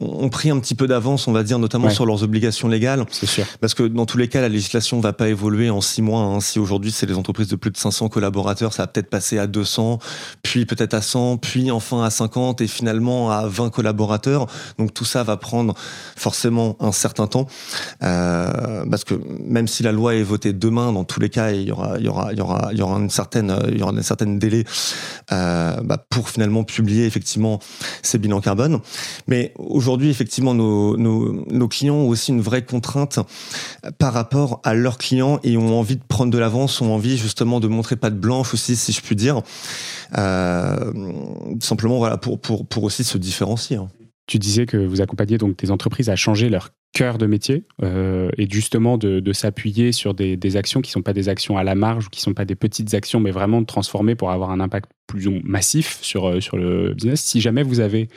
ont 0.00 0.28
pris 0.30 0.50
un 0.50 0.58
petit 0.58 0.74
peu 0.74 0.86
d'avance, 0.86 1.28
on 1.28 1.32
va 1.32 1.42
dire, 1.42 1.58
notamment 1.58 1.90
sur 1.90 2.06
leurs 2.06 2.22
obligations 2.22 2.68
légales. 2.68 3.04
C'est 3.10 3.26
sûr. 3.26 3.44
Parce 3.60 3.74
que 3.74 3.82
dans 3.82 4.06
tous 4.06 4.16
les 4.16 4.28
cas, 4.28 4.40
la 4.40 4.48
législation 4.48 5.00
va 5.00 5.12
pas 5.12 5.28
évoluer 5.28 5.70
en 5.70 5.80
six 5.80 6.02
mois. 6.02 6.20
Hein. 6.20 6.40
Si 6.40 6.58
aujourd'hui 6.58 6.92
c'est 6.92 7.06
les 7.06 7.16
entreprises 7.16 7.48
de 7.48 7.56
plus 7.56 7.70
de 7.70 7.76
500 7.76 8.08
collaborateurs, 8.08 8.72
ça 8.72 8.84
va 8.84 8.86
peut-être 8.86 9.10
passer 9.10 9.38
à 9.38 9.46
200, 9.46 9.98
puis 10.42 10.64
peut-être 10.64 10.94
à 10.94 11.02
100, 11.02 11.38
puis 11.38 11.70
enfin 11.70 12.02
à 12.02 12.10
50 12.10 12.60
et 12.60 12.66
finalement 12.66 13.30
à 13.30 13.46
20 13.46 13.70
collaborateurs. 13.70 14.46
Donc 14.78 14.94
tout 14.94 15.04
ça 15.04 15.22
va 15.22 15.36
prendre 15.36 15.74
forcément 16.16 16.76
un 16.80 16.92
certain 16.92 17.26
temps, 17.26 17.46
euh, 18.02 18.84
parce 18.90 19.04
que 19.04 19.14
même 19.44 19.68
si 19.68 19.82
la 19.82 19.92
loi 19.92 20.14
est 20.14 20.22
votée 20.22 20.52
demain, 20.52 20.92
dans 20.92 21.04
tous 21.04 21.20
les 21.20 21.28
cas, 21.28 21.52
il 21.52 21.64
y 21.64 21.70
aura, 21.70 21.98
il 21.98 22.04
y 22.04 22.08
aura, 22.08 22.32
il 22.32 22.38
y 22.38 22.40
aura, 22.40 22.63
il 22.72 22.78
y 22.78 22.82
aura 22.82 22.96
une 22.96 23.10
certaine, 23.10 23.56
il 23.68 23.78
y 23.78 23.82
aura 23.82 23.92
une 23.92 24.02
certaine 24.02 24.14
certains 24.14 24.34
délais 24.36 24.64
euh, 25.32 25.80
bah, 25.82 25.98
pour 26.08 26.28
finalement 26.28 26.62
publier 26.62 27.06
effectivement 27.06 27.58
ces 28.02 28.18
bilans 28.18 28.40
carbone. 28.40 28.80
Mais 29.26 29.52
aujourd'hui, 29.58 30.08
effectivement, 30.08 30.54
nos, 30.54 30.96
nos, 30.96 31.68
clients 31.68 31.96
ont 31.96 32.08
aussi 32.08 32.30
une 32.30 32.40
vraie 32.40 32.64
contrainte 32.64 33.18
par 33.98 34.12
rapport 34.12 34.60
à 34.62 34.74
leurs 34.74 34.98
clients 34.98 35.40
et 35.42 35.56
ont 35.56 35.78
envie 35.78 35.96
de 35.96 36.04
prendre 36.06 36.30
de 36.30 36.38
l'avance, 36.38 36.80
ont 36.80 36.92
envie 36.94 37.18
justement 37.18 37.58
de 37.58 37.66
montrer 37.66 37.96
pas 37.96 38.10
de 38.10 38.16
blanche 38.16 38.54
aussi, 38.54 38.76
si 38.76 38.92
je 38.92 39.00
puis 39.00 39.16
dire. 39.16 39.42
Euh, 40.16 40.92
simplement, 41.60 41.98
voilà, 41.98 42.16
pour, 42.16 42.40
pour, 42.40 42.66
pour 42.66 42.84
aussi 42.84 43.02
se 43.02 43.18
différencier. 43.18 43.76
Hein. 43.76 43.88
Tu 44.26 44.38
disais 44.38 44.66
que 44.66 44.76
vous 44.76 45.00
accompagnez 45.00 45.38
donc 45.38 45.58
des 45.58 45.70
entreprises 45.70 46.08
à 46.08 46.16
changer 46.16 46.48
leur 46.48 46.70
cœur 46.94 47.18
de 47.18 47.26
métier 47.26 47.64
euh, 47.82 48.30
et 48.38 48.48
justement 48.48 48.96
de, 48.96 49.32
s'appuyer 49.32 49.92
sur 49.92 50.14
des, 50.14 50.36
des, 50.36 50.56
actions 50.56 50.80
qui 50.80 50.90
ne 50.90 50.92
sont 50.92 51.02
pas 51.02 51.12
des 51.12 51.28
actions 51.28 51.58
à 51.58 51.64
la 51.64 51.74
marge 51.74 52.06
ou 52.06 52.10
qui 52.10 52.20
ne 52.20 52.22
sont 52.22 52.34
pas 52.34 52.44
des 52.44 52.54
petites 52.54 52.94
actions, 52.94 53.20
mais 53.20 53.32
vraiment 53.32 53.60
de 53.60 53.66
transformer 53.66 54.14
pour 54.14 54.30
avoir 54.30 54.50
un 54.50 54.60
impact 54.60 54.90
plus 55.06 55.28
massif 55.42 55.98
sur, 56.00 56.28
euh, 56.28 56.40
sur 56.40 56.56
le 56.56 56.94
business. 56.94 57.20
Si 57.20 57.40
jamais 57.40 57.62
vous 57.62 57.80
avez 57.80 58.08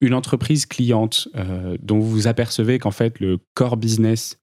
une 0.00 0.12
entreprise 0.12 0.66
cliente 0.66 1.28
euh, 1.36 1.76
dont 1.80 1.98
vous 1.98 2.10
vous 2.10 2.26
apercevez 2.26 2.78
qu'en 2.78 2.90
fait 2.90 3.18
le 3.20 3.38
core 3.54 3.76
business 3.76 4.38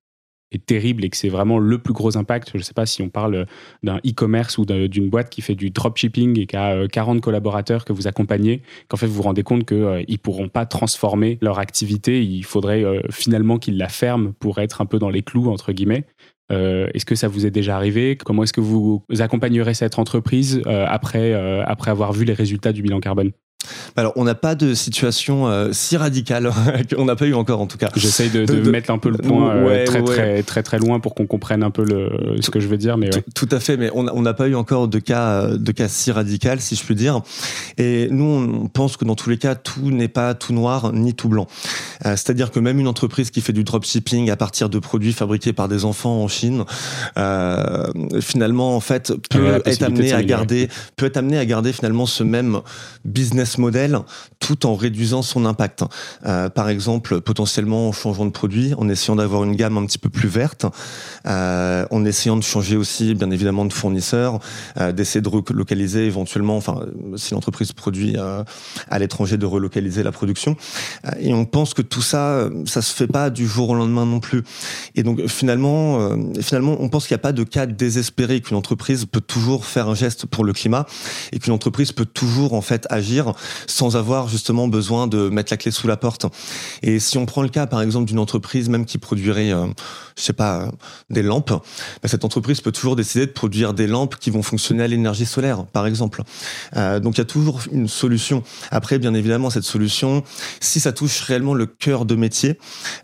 terrible 0.59 1.03
et 1.05 1.09
que 1.09 1.17
c'est 1.17 1.29
vraiment 1.29 1.59
le 1.59 1.77
plus 1.77 1.93
gros 1.93 2.17
impact. 2.17 2.51
Je 2.53 2.57
ne 2.57 2.63
sais 2.63 2.73
pas 2.73 2.85
si 2.85 3.01
on 3.01 3.09
parle 3.09 3.45
d'un 3.83 3.97
e-commerce 3.97 4.57
ou 4.57 4.65
d'une 4.65 5.09
boîte 5.09 5.29
qui 5.29 5.41
fait 5.41 5.55
du 5.55 5.69
dropshipping 5.69 6.39
et 6.39 6.45
qui 6.45 6.55
a 6.55 6.87
40 6.87 7.17
euh, 7.17 7.19
collaborateurs 7.19 7.85
que 7.85 7.93
vous 7.93 8.07
accompagnez, 8.07 8.61
qu'en 8.87 8.97
fait 8.97 9.07
vous 9.07 9.13
vous 9.13 9.21
rendez 9.23 9.43
compte 9.43 9.65
qu'ils 9.65 9.77
euh, 9.77 10.03
ne 10.07 10.17
pourront 10.17 10.49
pas 10.49 10.65
transformer 10.65 11.37
leur 11.41 11.59
activité. 11.59 12.23
Il 12.23 12.43
faudrait 12.43 12.83
euh, 12.83 13.01
finalement 13.11 13.57
qu'ils 13.57 13.77
la 13.77 13.89
ferment 13.89 14.33
pour 14.39 14.59
être 14.59 14.81
un 14.81 14.85
peu 14.85 14.99
dans 14.99 15.09
les 15.09 15.21
clous, 15.21 15.49
entre 15.49 15.71
guillemets. 15.71 16.05
est-ce 16.49 17.05
que 17.05 17.15
ça 17.15 17.27
vous 17.27 17.45
est 17.45 17.51
déjà 17.51 17.75
arrivé? 17.75 18.15
Comment 18.15 18.43
est-ce 18.43 18.53
que 18.53 18.61
vous 18.61 19.03
accompagnerez 19.19 19.73
cette 19.73 19.97
entreprise 19.97 20.61
après, 20.67 21.33
après 21.63 21.89
avoir 21.89 22.13
vu 22.13 22.25
les 22.25 22.33
résultats 22.33 22.71
du 22.71 22.83
bilan 22.83 22.99
carbone? 22.99 23.31
Alors, 23.95 24.13
on 24.15 24.23
n'a 24.23 24.35
pas 24.35 24.55
de 24.55 24.73
situation 24.73 25.47
euh, 25.47 25.69
si 25.71 25.97
radicale 25.97 26.51
qu'on 26.95 27.05
n'a 27.05 27.15
pas 27.15 27.27
eu 27.27 27.33
encore, 27.33 27.61
en 27.61 27.67
tout 27.67 27.77
cas. 27.77 27.89
J'essaye 27.95 28.29
de, 28.29 28.45
de, 28.45 28.71
mettre 28.71 28.91
un 28.91 28.97
peu 28.97 29.09
le 29.09 29.17
point 29.17 29.55
euh, 29.55 29.85
très, 29.85 30.03
très, 30.03 30.43
très, 30.43 30.63
très, 30.63 30.79
loin 30.79 30.99
pour 30.99 31.13
qu'on 31.13 31.27
comprenne 31.27 31.63
un 31.63 31.69
peu 31.69 31.83
le, 31.83 32.41
ce 32.41 32.49
que 32.49 32.59
je 32.59 32.67
veux 32.67 32.77
dire. 32.77 32.97
Mais 32.97 33.09
tout, 33.35 33.49
à 33.51 33.59
fait, 33.59 33.77
mais 33.77 33.91
on 33.93 34.21
n'a 34.21 34.33
pas 34.33 34.47
eu 34.47 34.55
encore 34.55 34.87
de 34.87 34.99
cas, 34.99 35.47
de 35.47 35.71
cas 35.71 35.87
si 35.87 36.11
radical, 36.11 36.59
si 36.59 36.75
je 36.75 36.83
puis 36.83 36.95
dire. 36.95 37.21
Et 37.77 38.07
nous, 38.09 38.25
on 38.63 38.67
pense 38.67 38.97
que 38.97 39.05
dans 39.05 39.15
tous 39.15 39.29
les 39.29 39.37
cas, 39.37 39.55
tout 39.55 39.91
n'est 39.91 40.07
pas 40.07 40.33
tout 40.33 40.53
noir 40.53 40.91
ni 40.93 41.13
tout 41.13 41.29
blanc. 41.29 41.47
Euh, 42.05 42.11
c'est-à-dire 42.11 42.51
que 42.51 42.59
même 42.59 42.79
une 42.79 42.87
entreprise 42.87 43.29
qui 43.29 43.41
fait 43.41 43.53
du 43.53 43.63
dropshipping 43.63 44.29
à 44.31 44.35
partir 44.35 44.69
de 44.69 44.79
produits 44.79 45.13
fabriqués 45.13 45.53
par 45.53 45.67
des 45.67 45.85
enfants 45.85 46.23
en 46.23 46.27
Chine, 46.27 46.65
finalement, 48.21 48.75
en 48.75 48.79
fait, 48.79 49.13
peut 49.29 49.61
être 49.65 49.83
amenée 49.83 50.13
à 50.13 50.23
garder, 50.23 50.67
peut 50.95 51.05
être 51.05 51.17
amenée 51.17 51.37
à 51.37 51.45
garder 51.45 51.73
finalement 51.73 52.05
ce 52.05 52.23
même 52.23 52.61
business 53.05 53.57
tout 54.39 54.65
en 54.65 54.75
réduisant 54.75 55.21
son 55.21 55.45
impact. 55.45 55.83
Euh, 56.25 56.49
par 56.49 56.69
exemple, 56.69 57.21
potentiellement 57.21 57.89
en 57.89 57.91
changeant 57.91 58.25
de 58.25 58.31
produit, 58.31 58.73
en 58.77 58.89
essayant 58.89 59.15
d'avoir 59.15 59.43
une 59.43 59.55
gamme 59.55 59.77
un 59.77 59.85
petit 59.85 59.97
peu 59.97 60.09
plus 60.09 60.27
verte, 60.27 60.65
euh, 61.25 61.85
en 61.91 62.05
essayant 62.05 62.35
de 62.35 62.43
changer 62.43 62.75
aussi, 62.75 63.15
bien 63.15 63.31
évidemment, 63.31 63.65
de 63.65 63.73
fournisseur, 63.73 64.39
euh, 64.77 64.91
d'essayer 64.91 65.21
de 65.21 65.29
relocaliser 65.29 66.05
éventuellement, 66.05 66.57
enfin, 66.57 66.81
si 67.15 67.33
l'entreprise 67.33 67.71
produit 67.71 68.17
à 68.17 68.99
l'étranger, 68.99 69.37
de 69.37 69.45
relocaliser 69.45 70.03
la 70.03 70.11
production. 70.11 70.55
Et 71.19 71.33
on 71.33 71.45
pense 71.45 71.73
que 71.73 71.81
tout 71.81 72.01
ça, 72.01 72.49
ça 72.65 72.81
se 72.81 72.93
fait 72.93 73.07
pas 73.07 73.29
du 73.29 73.47
jour 73.47 73.69
au 73.69 73.75
lendemain 73.75 74.05
non 74.05 74.19
plus. 74.19 74.43
Et 74.95 75.03
donc 75.03 75.25
finalement, 75.27 76.09
finalement, 76.41 76.77
on 76.79 76.89
pense 76.89 77.07
qu'il 77.07 77.15
n'y 77.15 77.19
a 77.21 77.23
pas 77.23 77.31
de 77.31 77.43
cas 77.43 77.65
désespéré 77.65 78.41
qu'une 78.41 78.57
entreprise 78.57 79.05
peut 79.05 79.21
toujours 79.21 79.65
faire 79.65 79.87
un 79.87 79.95
geste 79.95 80.25
pour 80.25 80.43
le 80.43 80.53
climat 80.53 80.85
et 81.31 81.39
qu'une 81.39 81.53
entreprise 81.53 81.91
peut 81.91 82.05
toujours 82.05 82.53
en 82.53 82.61
fait 82.61 82.87
agir 82.89 83.33
sans 83.73 83.95
avoir 83.95 84.27
justement 84.27 84.67
besoin 84.67 85.07
de 85.07 85.29
mettre 85.29 85.51
la 85.51 85.57
clé 85.57 85.71
sous 85.71 85.87
la 85.87 85.97
porte. 85.97 86.25
Et 86.83 86.99
si 86.99 87.17
on 87.17 87.25
prend 87.25 87.41
le 87.41 87.49
cas, 87.49 87.65
par 87.65 87.81
exemple, 87.81 88.05
d'une 88.05 88.19
entreprise 88.19 88.69
même 88.69 88.85
qui 88.85 88.97
produirait, 88.97 89.51
euh, 89.51 89.65
je 90.15 90.21
sais 90.21 90.33
pas, 90.33 90.69
des 91.09 91.23
lampes, 91.23 91.49
bah, 91.49 92.07
cette 92.07 92.23
entreprise 92.23 92.61
peut 92.61 92.71
toujours 92.71 92.95
décider 92.95 93.25
de 93.25 93.31
produire 93.31 93.73
des 93.73 93.87
lampes 93.87 94.17
qui 94.17 94.29
vont 94.29 94.43
fonctionner 94.43 94.83
à 94.83 94.87
l'énergie 94.87 95.25
solaire, 95.25 95.65
par 95.65 95.87
exemple. 95.87 96.21
Euh, 96.75 96.99
donc 96.99 97.15
il 97.15 97.17
y 97.19 97.21
a 97.21 97.25
toujours 97.25 97.61
une 97.71 97.87
solution. 97.87 98.43
Après, 98.69 98.99
bien 98.99 99.13
évidemment, 99.13 99.49
cette 99.49 99.63
solution, 99.63 100.23
si 100.59 100.79
ça 100.79 100.91
touche 100.91 101.21
réellement 101.21 101.55
le 101.55 101.65
cœur 101.65 102.05
de 102.05 102.15
métier, 102.15 102.59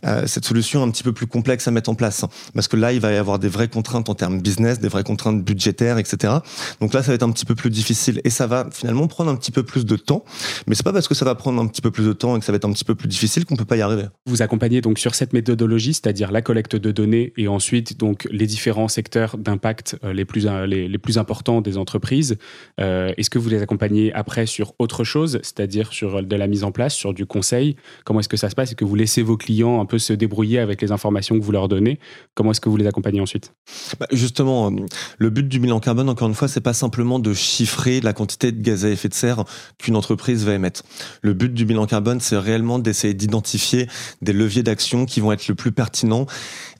euh, 0.06 0.28
cette 0.28 0.46
solution 0.46 0.82
est 0.82 0.88
un 0.88 0.92
petit 0.92 1.04
peu 1.04 1.14
plus 1.14 1.28
complexe 1.28 1.68
à 1.68 1.72
mettre 1.72 1.90
en 1.90 1.96
place, 1.96 2.26
parce 2.54 2.68
que 2.68 2.78
là, 2.78 2.94
il 2.94 3.00
va 3.00 3.12
y 3.12 3.18
avoir 3.18 3.40
des 3.40 3.50
vraies 3.50 3.68
contraintes 3.68 4.10
en 4.10 4.16
termes 4.16 4.40
business, 4.40 4.80
des 4.80 4.88
vraies 4.88 5.04
contraintes 5.04 5.44
budgétaires, 5.44 5.98
etc. 5.98 6.34
Donc 6.80 6.94
là, 6.94 7.02
ça 7.02 7.08
va 7.08 7.16
être 7.16 7.24
un 7.24 7.32
petit 7.32 7.46
peu 7.46 7.56
plus 7.56 7.72
difficile 7.72 8.22
et 8.24 8.30
ça 8.30 8.46
va 8.46 8.68
finalement 8.72 9.08
prendre 9.08 9.32
un 9.32 9.36
petit 9.36 9.52
peu 9.52 9.64
plus 9.64 9.86
de 9.86 9.96
temps 9.96 10.24
mais 10.68 10.76
c'est 10.76 10.84
pas 10.84 10.94
parce 10.94 11.08
que 11.08 11.16
ça 11.16 11.26
va 11.26 11.36
prendre 11.36 11.62
un 11.62 11.68
petit 11.68 11.82
peu 11.82 11.92
plus 11.92 12.06
de 12.06 12.14
temps 12.14 12.36
et 12.36 12.40
que 12.40 12.46
ça 12.46 12.52
va 12.52 12.58
être 12.58 12.66
un 12.66 12.72
petit 12.72 12.86
peu 12.86 12.96
plus 12.96 13.08
difficile 13.08 13.46
qu'on 13.46 13.56
peut 13.56 13.66
pas 13.66 13.78
y 13.78 13.82
arriver. 13.82 14.06
Vous 14.26 14.42
accompagnez 14.42 14.82
donc 14.82 15.00
sur 15.00 15.16
cette 15.16 15.34
méthodologie, 15.34 15.94
c'est-à-dire 15.94 16.32
la 16.32 16.42
collecte 16.42 16.76
de 16.76 16.92
données 16.92 17.34
et 17.38 17.48
ensuite 17.48 17.98
donc 17.98 18.28
les 18.32 18.48
différents 18.48 18.88
secteurs 18.88 19.38
d'impact 19.38 19.98
euh, 20.04 20.14
les 20.14 20.26
plus 20.26 20.48
euh, 20.48 20.66
les, 20.66 20.88
les, 20.88 20.98
plus 20.98 21.18
importants 21.18 21.62
des 21.62 21.78
entreprises. 21.78 22.38
Euh, 22.80 23.14
Est-ce 23.18 23.30
que 23.30 23.40
vous 23.40 23.50
les 23.50 23.62
accompagnez 23.62 24.14
après 24.14 24.46
sur 24.46 24.74
autre 24.80 25.04
chose, 25.04 25.40
c'est-à-dire 25.44 25.94
sur 25.94 26.24
de 26.24 26.36
la 26.36 26.48
mise 26.48 26.64
en 26.64 26.72
place, 26.72 26.94
sur 26.94 27.14
du 27.14 27.26
conseil? 27.26 27.76
Comment 28.06 28.20
est-ce 28.20 28.30
que 28.30 28.38
ça 28.38 28.50
se 28.50 28.56
passe? 28.56 28.70
Est-ce 28.70 28.76
que 28.76 28.86
vous 28.86 28.96
laissez 28.96 29.22
vos 29.22 29.38
clients 29.38 29.82
un 29.82 29.86
peu 29.86 30.00
se 30.00 30.14
débrouiller 30.14 30.60
avec 30.60 30.82
les 30.82 30.92
informations 30.92 31.38
que 31.38 31.44
vous 31.44 31.52
leur 31.52 31.68
donnez? 31.68 32.00
Comment 32.36 32.52
est-ce 32.52 32.62
que 32.62 32.70
vous 32.70 32.78
les 32.78 32.88
accompagnez 32.88 33.22
ensuite? 33.22 33.54
Bah 34.00 34.08
Justement, 34.12 34.72
le 35.18 35.30
but 35.30 35.48
du 35.48 35.60
bilan 35.60 35.80
carbone, 35.80 36.10
encore 36.10 36.28
une 36.28 36.34
fois, 36.34 36.48
c'est 36.48 36.62
pas 36.62 36.74
simplement 36.74 37.20
de 37.20 37.34
chiffrer 37.34 38.02
la 38.02 38.14
quantité 38.14 38.52
de 38.52 38.62
gaz 38.62 38.86
à 38.86 38.90
effet 38.90 39.10
de 39.10 39.14
serre 39.14 39.44
qu'une 39.78 39.96
entreprise 39.96 40.46
va 40.46 40.49
émettre. 40.54 40.84
Le 41.22 41.34
but 41.34 41.54
du 41.54 41.66
bilan 41.66 41.86
carbone, 41.86 42.20
c'est 42.20 42.38
réellement 42.38 42.80
d'essayer 42.80 43.14
d'identifier 43.14 43.88
des 44.22 44.34
leviers 44.34 44.64
d'action 44.64 45.06
qui 45.06 45.20
vont 45.20 45.32
être 45.32 45.48
le 45.48 45.56
plus 45.56 45.72
pertinents 45.72 46.26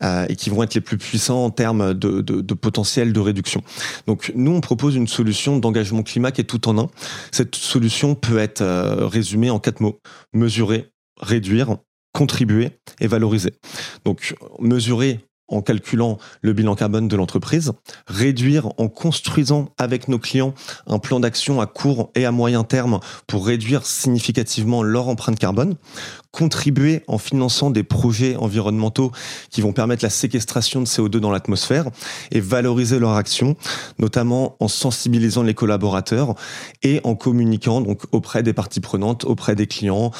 euh, 0.04 0.26
et 0.30 0.36
qui 0.36 0.50
vont 0.50 0.64
être 0.64 0.76
les 0.76 0.82
plus 0.82 0.98
puissants 0.98 1.44
en 1.46 1.50
termes 1.50 1.94
de, 1.94 2.54
potentiel 2.54 3.14
de 3.14 3.20
réduction. 3.20 3.64
Donc 4.08 4.32
nous, 4.36 4.52
on 4.52 4.62
propose 4.62 4.96
une 4.96 5.08
solution 5.08 5.58
d'engagement 5.58 6.04
climat 6.04 6.32
qui 6.32 6.42
est 6.42 6.46
tout 6.46 6.68
en 6.68 6.78
un. 6.78 6.90
Cette 7.32 7.56
solution 7.56 8.16
peut 8.16 8.40
être 8.40 8.62
euh, 8.62 9.08
résumée 9.08 9.50
en 9.50 9.60
quatre 9.60 9.82
mots. 9.82 10.00
Mesurer, 10.34 10.90
réduire, 11.20 11.78
contribuer 12.14 12.72
et 13.00 13.08
valoriser. 13.08 13.54
Donc 14.06 14.36
mesurer 14.60 15.20
en 15.50 15.62
calculant 15.62 16.18
le 16.42 16.54
bilan 16.54 16.76
carbone 16.76 17.08
de 17.08 17.16
l'entreprise, 17.16 17.74
réduire 18.08 18.70
en 18.78 18.88
construisant 18.88 19.70
avec 19.78 20.08
nos 20.08 20.20
clients 20.20 20.54
un 20.88 21.00
plan 21.00 21.20
d'action 21.20 21.62
à 21.62 21.66
court 21.66 22.12
et 22.16 22.26
à 22.26 22.32
moyen 22.32 22.64
terme 22.64 23.00
pour 23.28 23.46
réduire 23.46 23.86
significativement 23.86 24.84
leur 24.84 25.08
empreinte 25.08 25.40
carbone, 25.40 25.76
contribuer 26.32 27.04
en 27.08 27.18
finançant 27.18 27.72
des 27.72 27.84
projets 27.84 28.36
environnementaux 28.36 29.12
qui 29.50 29.62
vont 29.62 29.74
permettre 29.74 30.04
la 30.04 30.10
séquestration 30.10 30.82
de 30.82 30.86
CO2 30.86 31.18
dans 31.18 31.32
l'atmosphère 31.32 31.86
et 32.32 32.40
valoriser 32.40 33.00
leur 33.00 33.14
action, 33.14 33.56
notamment 33.98 34.56
en 34.60 34.68
sensibilisant 34.68 35.44
les 35.44 35.54
collaborateurs 35.54 36.36
et 36.84 37.02
en 37.04 37.16
communiquant 37.16 37.82
donc 37.82 38.04
auprès 38.12 38.44
des 38.44 38.54
parties 38.54 38.80
prenantes, 38.80 39.26
auprès 39.26 39.56
des 39.56 39.68
clients, 39.68 40.12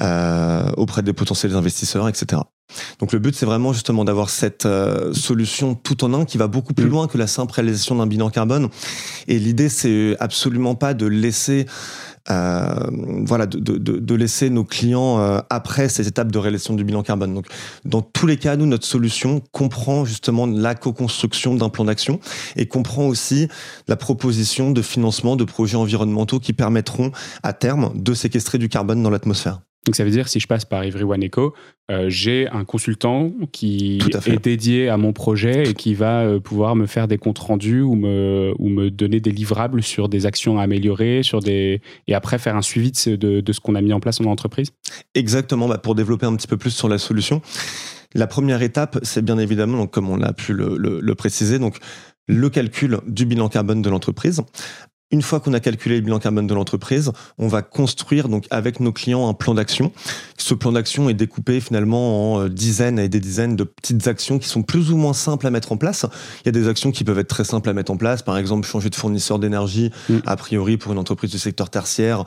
euh, 0.00 0.70
auprès 0.76 1.02
des 1.02 1.12
potentiels 1.12 1.54
investisseurs, 1.54 2.08
etc. 2.08 2.42
Donc 3.00 3.12
le 3.12 3.18
but, 3.18 3.34
c'est 3.34 3.46
vraiment 3.46 3.72
justement 3.72 4.04
d'avoir 4.04 4.30
cette 4.30 4.66
euh, 4.66 5.12
solution 5.12 5.74
tout 5.74 6.04
en 6.04 6.14
un 6.14 6.24
qui 6.24 6.38
va 6.38 6.46
beaucoup 6.46 6.74
plus 6.74 6.86
mm. 6.86 6.90
loin 6.90 7.06
que 7.06 7.18
la 7.18 7.26
simple 7.26 7.52
réalisation 7.52 7.96
d'un 7.96 8.06
bilan 8.06 8.30
carbone. 8.30 8.68
Et 9.26 9.38
l'idée, 9.38 9.68
c'est 9.68 10.16
absolument 10.20 10.74
pas 10.74 10.94
de 10.94 11.06
laisser 11.06 11.66
euh, 12.30 12.90
voilà, 13.24 13.46
de, 13.46 13.58
de, 13.58 13.78
de, 13.78 14.14
laisser 14.14 14.50
nos 14.50 14.64
clients 14.64 15.18
euh, 15.18 15.40
après 15.48 15.88
ces 15.88 16.08
étapes 16.08 16.30
de 16.30 16.38
réalisation 16.38 16.74
du 16.74 16.84
bilan 16.84 17.02
carbone. 17.02 17.32
Donc, 17.32 17.46
dans 17.86 18.02
tous 18.02 18.26
les 18.26 18.36
cas, 18.36 18.56
nous, 18.56 18.66
notre 18.66 18.86
solution 18.86 19.40
comprend 19.52 20.04
justement 20.04 20.44
la 20.44 20.74
co-construction 20.74 21.54
d'un 21.54 21.70
plan 21.70 21.84
d'action 21.84 22.20
et 22.56 22.66
comprend 22.66 23.06
aussi 23.06 23.48
la 23.86 23.96
proposition 23.96 24.72
de 24.72 24.82
financement 24.82 25.36
de 25.36 25.44
projets 25.44 25.76
environnementaux 25.76 26.38
qui 26.38 26.52
permettront 26.52 27.12
à 27.42 27.54
terme 27.54 27.92
de 27.94 28.12
séquestrer 28.12 28.58
du 28.58 28.68
carbone 28.68 29.02
dans 29.02 29.10
l'atmosphère. 29.10 29.60
Donc 29.88 29.96
ça 29.96 30.04
veut 30.04 30.10
dire 30.10 30.28
si 30.28 30.38
je 30.38 30.46
passe 30.46 30.66
par 30.66 30.84
Ivry 30.84 31.02
One 31.02 31.24
Eco, 31.24 31.54
euh, 31.90 32.10
j'ai 32.10 32.46
un 32.48 32.66
consultant 32.66 33.32
qui 33.52 34.02
est 34.26 34.44
dédié 34.44 34.90
à 34.90 34.98
mon 34.98 35.14
projet 35.14 35.70
et 35.70 35.72
qui 35.72 35.94
va 35.94 36.24
euh, 36.24 36.40
pouvoir 36.40 36.76
me 36.76 36.84
faire 36.84 37.08
des 37.08 37.16
comptes 37.16 37.38
rendus 37.38 37.80
ou 37.80 37.94
me, 37.94 38.52
ou 38.58 38.68
me 38.68 38.90
donner 38.90 39.20
des 39.20 39.30
livrables 39.30 39.82
sur 39.82 40.10
des 40.10 40.26
actions 40.26 40.58
à 40.58 40.64
améliorer, 40.64 41.22
sur 41.22 41.40
des 41.40 41.80
et 42.06 42.14
après 42.14 42.38
faire 42.38 42.54
un 42.54 42.60
suivi 42.60 42.92
de, 42.92 43.40
de, 43.40 43.52
ce 43.54 43.60
qu'on 43.60 43.76
a 43.76 43.80
mis 43.80 43.94
en 43.94 44.00
place 44.00 44.18
dans 44.18 44.28
l'entreprise. 44.28 44.72
Exactement, 45.14 45.68
bah 45.68 45.78
pour 45.78 45.94
développer 45.94 46.26
un 46.26 46.36
petit 46.36 46.48
peu 46.48 46.58
plus 46.58 46.72
sur 46.72 46.90
la 46.90 46.98
solution. 46.98 47.40
La 48.14 48.26
première 48.26 48.60
étape, 48.60 48.98
c'est 49.04 49.24
bien 49.24 49.38
évidemment, 49.38 49.78
donc 49.78 49.90
comme 49.90 50.10
on 50.10 50.20
a 50.20 50.34
pu 50.34 50.52
le, 50.52 50.76
le, 50.76 51.00
le 51.00 51.14
préciser, 51.14 51.58
donc 51.58 51.78
le 52.26 52.50
calcul 52.50 52.98
du 53.06 53.24
bilan 53.24 53.48
carbone 53.48 53.80
de 53.80 53.88
l'entreprise 53.88 54.42
une 55.10 55.22
fois 55.22 55.40
qu'on 55.40 55.54
a 55.54 55.60
calculé 55.60 55.96
le 55.96 56.00
bilan 56.02 56.18
carbone 56.18 56.46
de 56.46 56.54
l'entreprise, 56.54 57.12
on 57.38 57.48
va 57.48 57.62
construire 57.62 58.28
donc 58.28 58.46
avec 58.50 58.78
nos 58.80 58.92
clients 58.92 59.28
un 59.28 59.34
plan 59.34 59.54
d'action. 59.54 59.92
Ce 60.36 60.52
plan 60.52 60.72
d'action 60.72 61.08
est 61.08 61.14
découpé 61.14 61.60
finalement 61.60 62.34
en 62.34 62.42
euh, 62.42 62.48
dizaines 62.48 62.98
et 62.98 63.08
des 63.08 63.20
dizaines 63.20 63.56
de 63.56 63.64
petites 63.64 64.06
actions 64.06 64.38
qui 64.38 64.48
sont 64.48 64.62
plus 64.62 64.90
ou 64.90 64.96
moins 64.96 65.14
simples 65.14 65.46
à 65.46 65.50
mettre 65.50 65.72
en 65.72 65.76
place. 65.78 66.04
Il 66.42 66.46
y 66.46 66.48
a 66.50 66.52
des 66.52 66.68
actions 66.68 66.90
qui 66.90 67.04
peuvent 67.04 67.18
être 67.18 67.28
très 67.28 67.44
simples 67.44 67.70
à 67.70 67.72
mettre 67.72 67.90
en 67.90 67.96
place, 67.96 68.22
par 68.22 68.36
exemple 68.36 68.66
changer 68.66 68.90
de 68.90 68.94
fournisseur 68.94 69.38
d'énergie 69.38 69.90
mm. 70.10 70.18
a 70.26 70.36
priori 70.36 70.76
pour 70.76 70.92
une 70.92 70.98
entreprise 70.98 71.30
du 71.30 71.38
secteur 71.38 71.70
tertiaire 71.70 72.24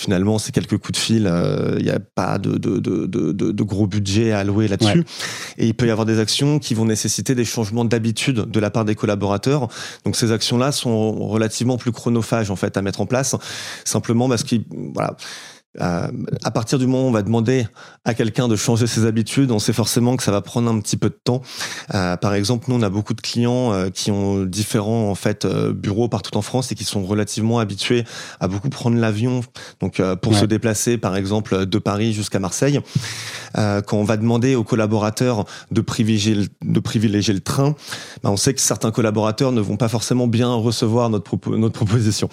finalement, 0.00 0.38
c'est 0.38 0.52
quelques 0.52 0.78
coups 0.78 0.92
de 0.92 0.96
fil. 0.96 1.22
Il 1.22 1.26
euh, 1.26 1.78
n'y 1.80 1.90
a 1.90 2.00
pas 2.00 2.38
de, 2.38 2.56
de, 2.56 2.78
de, 2.78 3.06
de, 3.06 3.62
gros 3.62 3.86
budget 3.86 4.32
à 4.32 4.38
allouer 4.38 4.66
là-dessus. 4.66 5.04
Et 5.58 5.66
il 5.66 5.74
peut 5.74 5.86
y 5.86 5.90
avoir 5.90 6.06
des 6.06 6.18
actions 6.18 6.58
qui 6.58 6.74
vont 6.74 6.86
nécessiter 6.86 7.34
des 7.34 7.44
changements 7.44 7.84
d'habitude 7.84 8.50
de 8.50 8.60
la 8.60 8.70
part 8.70 8.84
des 8.84 8.94
collaborateurs. 8.94 9.68
Donc 10.04 10.16
ces 10.16 10.32
actions-là 10.32 10.72
sont 10.72 11.12
relativement 11.28 11.76
plus 11.76 11.92
chronophages 11.92 12.50
en 12.50 12.56
fait 12.56 12.76
à 12.76 12.82
mettre 12.82 13.00
en 13.00 13.06
place, 13.06 13.36
simplement 13.84 14.28
parce 14.28 14.42
qu'ils 14.42 14.64
voilà 14.94 15.16
euh, 15.78 16.08
à 16.42 16.50
partir 16.50 16.80
du 16.80 16.86
moment 16.86 17.04
où 17.04 17.08
on 17.08 17.12
va 17.12 17.22
demander 17.22 17.64
à 18.04 18.14
quelqu'un 18.14 18.48
de 18.48 18.56
changer 18.56 18.88
ses 18.88 19.06
habitudes, 19.06 19.52
on 19.52 19.60
sait 19.60 19.72
forcément 19.72 20.16
que 20.16 20.24
ça 20.24 20.32
va 20.32 20.40
prendre 20.40 20.68
un 20.68 20.80
petit 20.80 20.96
peu 20.96 21.10
de 21.10 21.18
temps. 21.22 21.42
Euh, 21.94 22.16
par 22.16 22.34
exemple, 22.34 22.66
nous, 22.68 22.76
on 22.76 22.82
a 22.82 22.88
beaucoup 22.88 23.14
de 23.14 23.20
clients 23.20 23.72
euh, 23.72 23.88
qui 23.88 24.10
ont 24.10 24.42
différents 24.42 25.08
en 25.08 25.14
fait 25.14 25.46
bureaux 25.46 26.08
partout 26.08 26.36
en 26.36 26.42
France 26.42 26.72
et 26.72 26.74
qui 26.74 26.82
sont 26.82 27.04
relativement 27.04 27.60
habitués 27.60 28.04
à 28.40 28.48
beaucoup 28.48 28.68
prendre 28.68 28.98
l'avion, 28.98 29.42
donc 29.80 30.00
pour 30.22 30.34
se 30.36 30.44
déplacer, 30.44 30.98
par 30.98 31.16
exemple, 31.16 31.66
de 31.66 31.78
Paris 31.78 32.12
jusqu'à 32.12 32.38
Marseille. 32.38 32.80
quand 33.54 33.96
on 33.96 34.04
va 34.04 34.16
demander 34.16 34.54
aux 34.54 34.64
collaborateurs 34.64 35.44
de 35.70 35.80
privilégier 35.80 36.34
le, 36.34 36.46
de 36.62 36.80
privilégier 36.80 37.34
le 37.34 37.40
train, 37.40 37.74
bah, 38.22 38.30
on 38.30 38.36
sait 38.36 38.54
que 38.54 38.60
certains 38.60 38.90
collaborateurs 38.90 39.52
ne 39.52 39.60
vont 39.60 39.76
pas 39.76 39.88
forcément 39.88 40.26
bien 40.26 40.52
recevoir 40.52 41.10
notre 41.10 41.30
notre 41.56 41.74
proposition, 41.74 42.28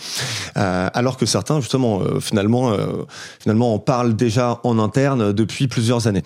alors 0.55 1.17
que 1.17 1.25
certains, 1.25 1.59
justement, 1.59 2.01
finalement 2.19 2.75
finalement, 3.39 3.73
on 3.73 3.79
parle 3.79 4.15
déjà 4.15 4.59
en 4.63 4.79
interne 4.79 5.33
depuis 5.33 5.67
plusieurs 5.67 6.07
années. 6.07 6.23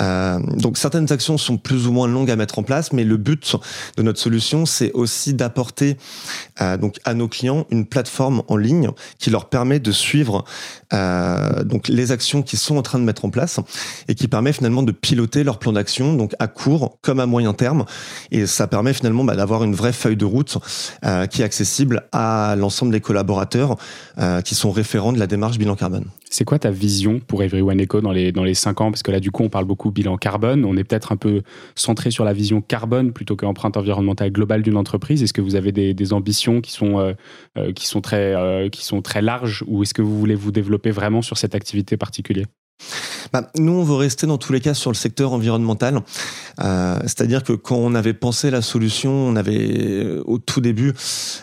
Euh, 0.00 0.38
donc 0.56 0.78
certaines 0.78 1.12
actions 1.12 1.38
sont 1.38 1.56
plus 1.56 1.86
ou 1.86 1.92
moins 1.92 2.08
longues 2.08 2.30
à 2.30 2.36
mettre 2.36 2.58
en 2.58 2.62
place, 2.62 2.92
mais 2.92 3.04
le 3.04 3.16
but 3.16 3.56
de 3.96 4.02
notre 4.02 4.18
solution, 4.18 4.66
c'est 4.66 4.92
aussi 4.92 5.34
d'apporter 5.34 5.96
euh, 6.60 6.76
donc 6.76 6.98
à 7.04 7.14
nos 7.14 7.28
clients 7.28 7.66
une 7.70 7.86
plateforme 7.86 8.42
en 8.48 8.56
ligne 8.56 8.90
qui 9.18 9.30
leur 9.30 9.48
permet 9.48 9.80
de 9.80 9.92
suivre 9.92 10.44
euh, 10.92 11.62
donc 11.64 11.88
les 11.88 12.12
actions 12.12 12.42
qu'ils 12.42 12.58
sont 12.58 12.76
en 12.76 12.82
train 12.82 12.98
de 12.98 13.04
mettre 13.04 13.24
en 13.24 13.30
place 13.30 13.60
et 14.08 14.14
qui 14.14 14.28
permet 14.28 14.52
finalement 14.52 14.82
de 14.82 14.92
piloter 14.92 15.44
leur 15.44 15.58
plan 15.58 15.72
d'action 15.72 16.14
donc 16.14 16.34
à 16.38 16.48
court 16.48 16.98
comme 17.02 17.20
à 17.20 17.26
moyen 17.26 17.52
terme 17.52 17.84
et 18.30 18.46
ça 18.46 18.66
permet 18.66 18.92
finalement 18.92 19.24
bah, 19.24 19.36
d'avoir 19.36 19.62
une 19.62 19.74
vraie 19.74 19.92
feuille 19.92 20.16
de 20.16 20.24
route 20.24 20.58
euh, 21.04 21.26
qui 21.26 21.42
est 21.42 21.44
accessible 21.44 22.08
à 22.12 22.56
l'ensemble 22.56 22.92
des 22.92 23.00
collaborateurs 23.00 23.76
euh, 24.18 24.40
qui 24.40 24.54
sont 24.54 24.70
référents 24.70 25.12
de 25.12 25.18
la 25.18 25.26
démarche 25.26 25.58
bilan 25.58 25.76
carbone. 25.76 26.06
C'est 26.32 26.44
quoi 26.44 26.60
ta 26.60 26.70
vision 26.70 27.18
pour 27.18 27.42
Everyone 27.42 27.82
Eco 27.82 28.00
dans 28.00 28.12
les, 28.12 28.30
dans 28.30 28.44
les 28.44 28.54
5 28.54 28.80
ans? 28.80 28.92
Parce 28.92 29.02
que 29.02 29.10
là, 29.10 29.18
du 29.18 29.32
coup, 29.32 29.42
on 29.42 29.48
parle 29.48 29.64
beaucoup 29.64 29.90
bilan 29.90 30.16
carbone. 30.16 30.64
On 30.64 30.76
est 30.76 30.84
peut-être 30.84 31.10
un 31.10 31.16
peu 31.16 31.42
centré 31.74 32.12
sur 32.12 32.24
la 32.24 32.32
vision 32.32 32.60
carbone 32.62 33.12
plutôt 33.12 33.34
qu'empreinte 33.34 33.76
environnementale 33.76 34.30
globale 34.30 34.62
d'une 34.62 34.76
entreprise. 34.76 35.24
Est-ce 35.24 35.32
que 35.32 35.40
vous 35.40 35.56
avez 35.56 35.72
des, 35.72 36.12
ambitions 36.12 36.60
qui 36.60 36.70
sont, 36.70 37.00
euh, 37.00 37.14
euh, 37.58 37.72
qui, 37.72 37.88
sont 37.88 38.00
très, 38.00 38.34
euh, 38.36 38.68
qui 38.68 38.84
sont 38.84 39.02
très 39.02 39.22
larges 39.22 39.64
ou 39.66 39.82
est-ce 39.82 39.92
que 39.92 40.02
vous 40.02 40.16
voulez 40.16 40.36
vous 40.36 40.52
développer 40.52 40.92
vraiment 40.92 41.20
sur 41.20 41.36
cette 41.36 41.56
activité 41.56 41.96
particulière? 41.96 42.46
Bah, 43.32 43.50
nous, 43.56 43.72
on 43.72 43.84
veut 43.84 43.94
rester 43.94 44.26
dans 44.26 44.38
tous 44.38 44.52
les 44.52 44.60
cas 44.60 44.74
sur 44.74 44.90
le 44.90 44.96
secteur 44.96 45.32
environnemental. 45.32 46.00
Euh, 46.60 46.98
C'est-à-dire 47.02 47.44
que 47.44 47.52
quand 47.52 47.76
on 47.76 47.94
avait 47.94 48.14
pensé 48.14 48.50
la 48.50 48.62
solution, 48.62 49.12
on 49.12 49.36
avait 49.36 50.04
euh, 50.04 50.22
au 50.26 50.38
tout 50.38 50.60
début 50.60 50.94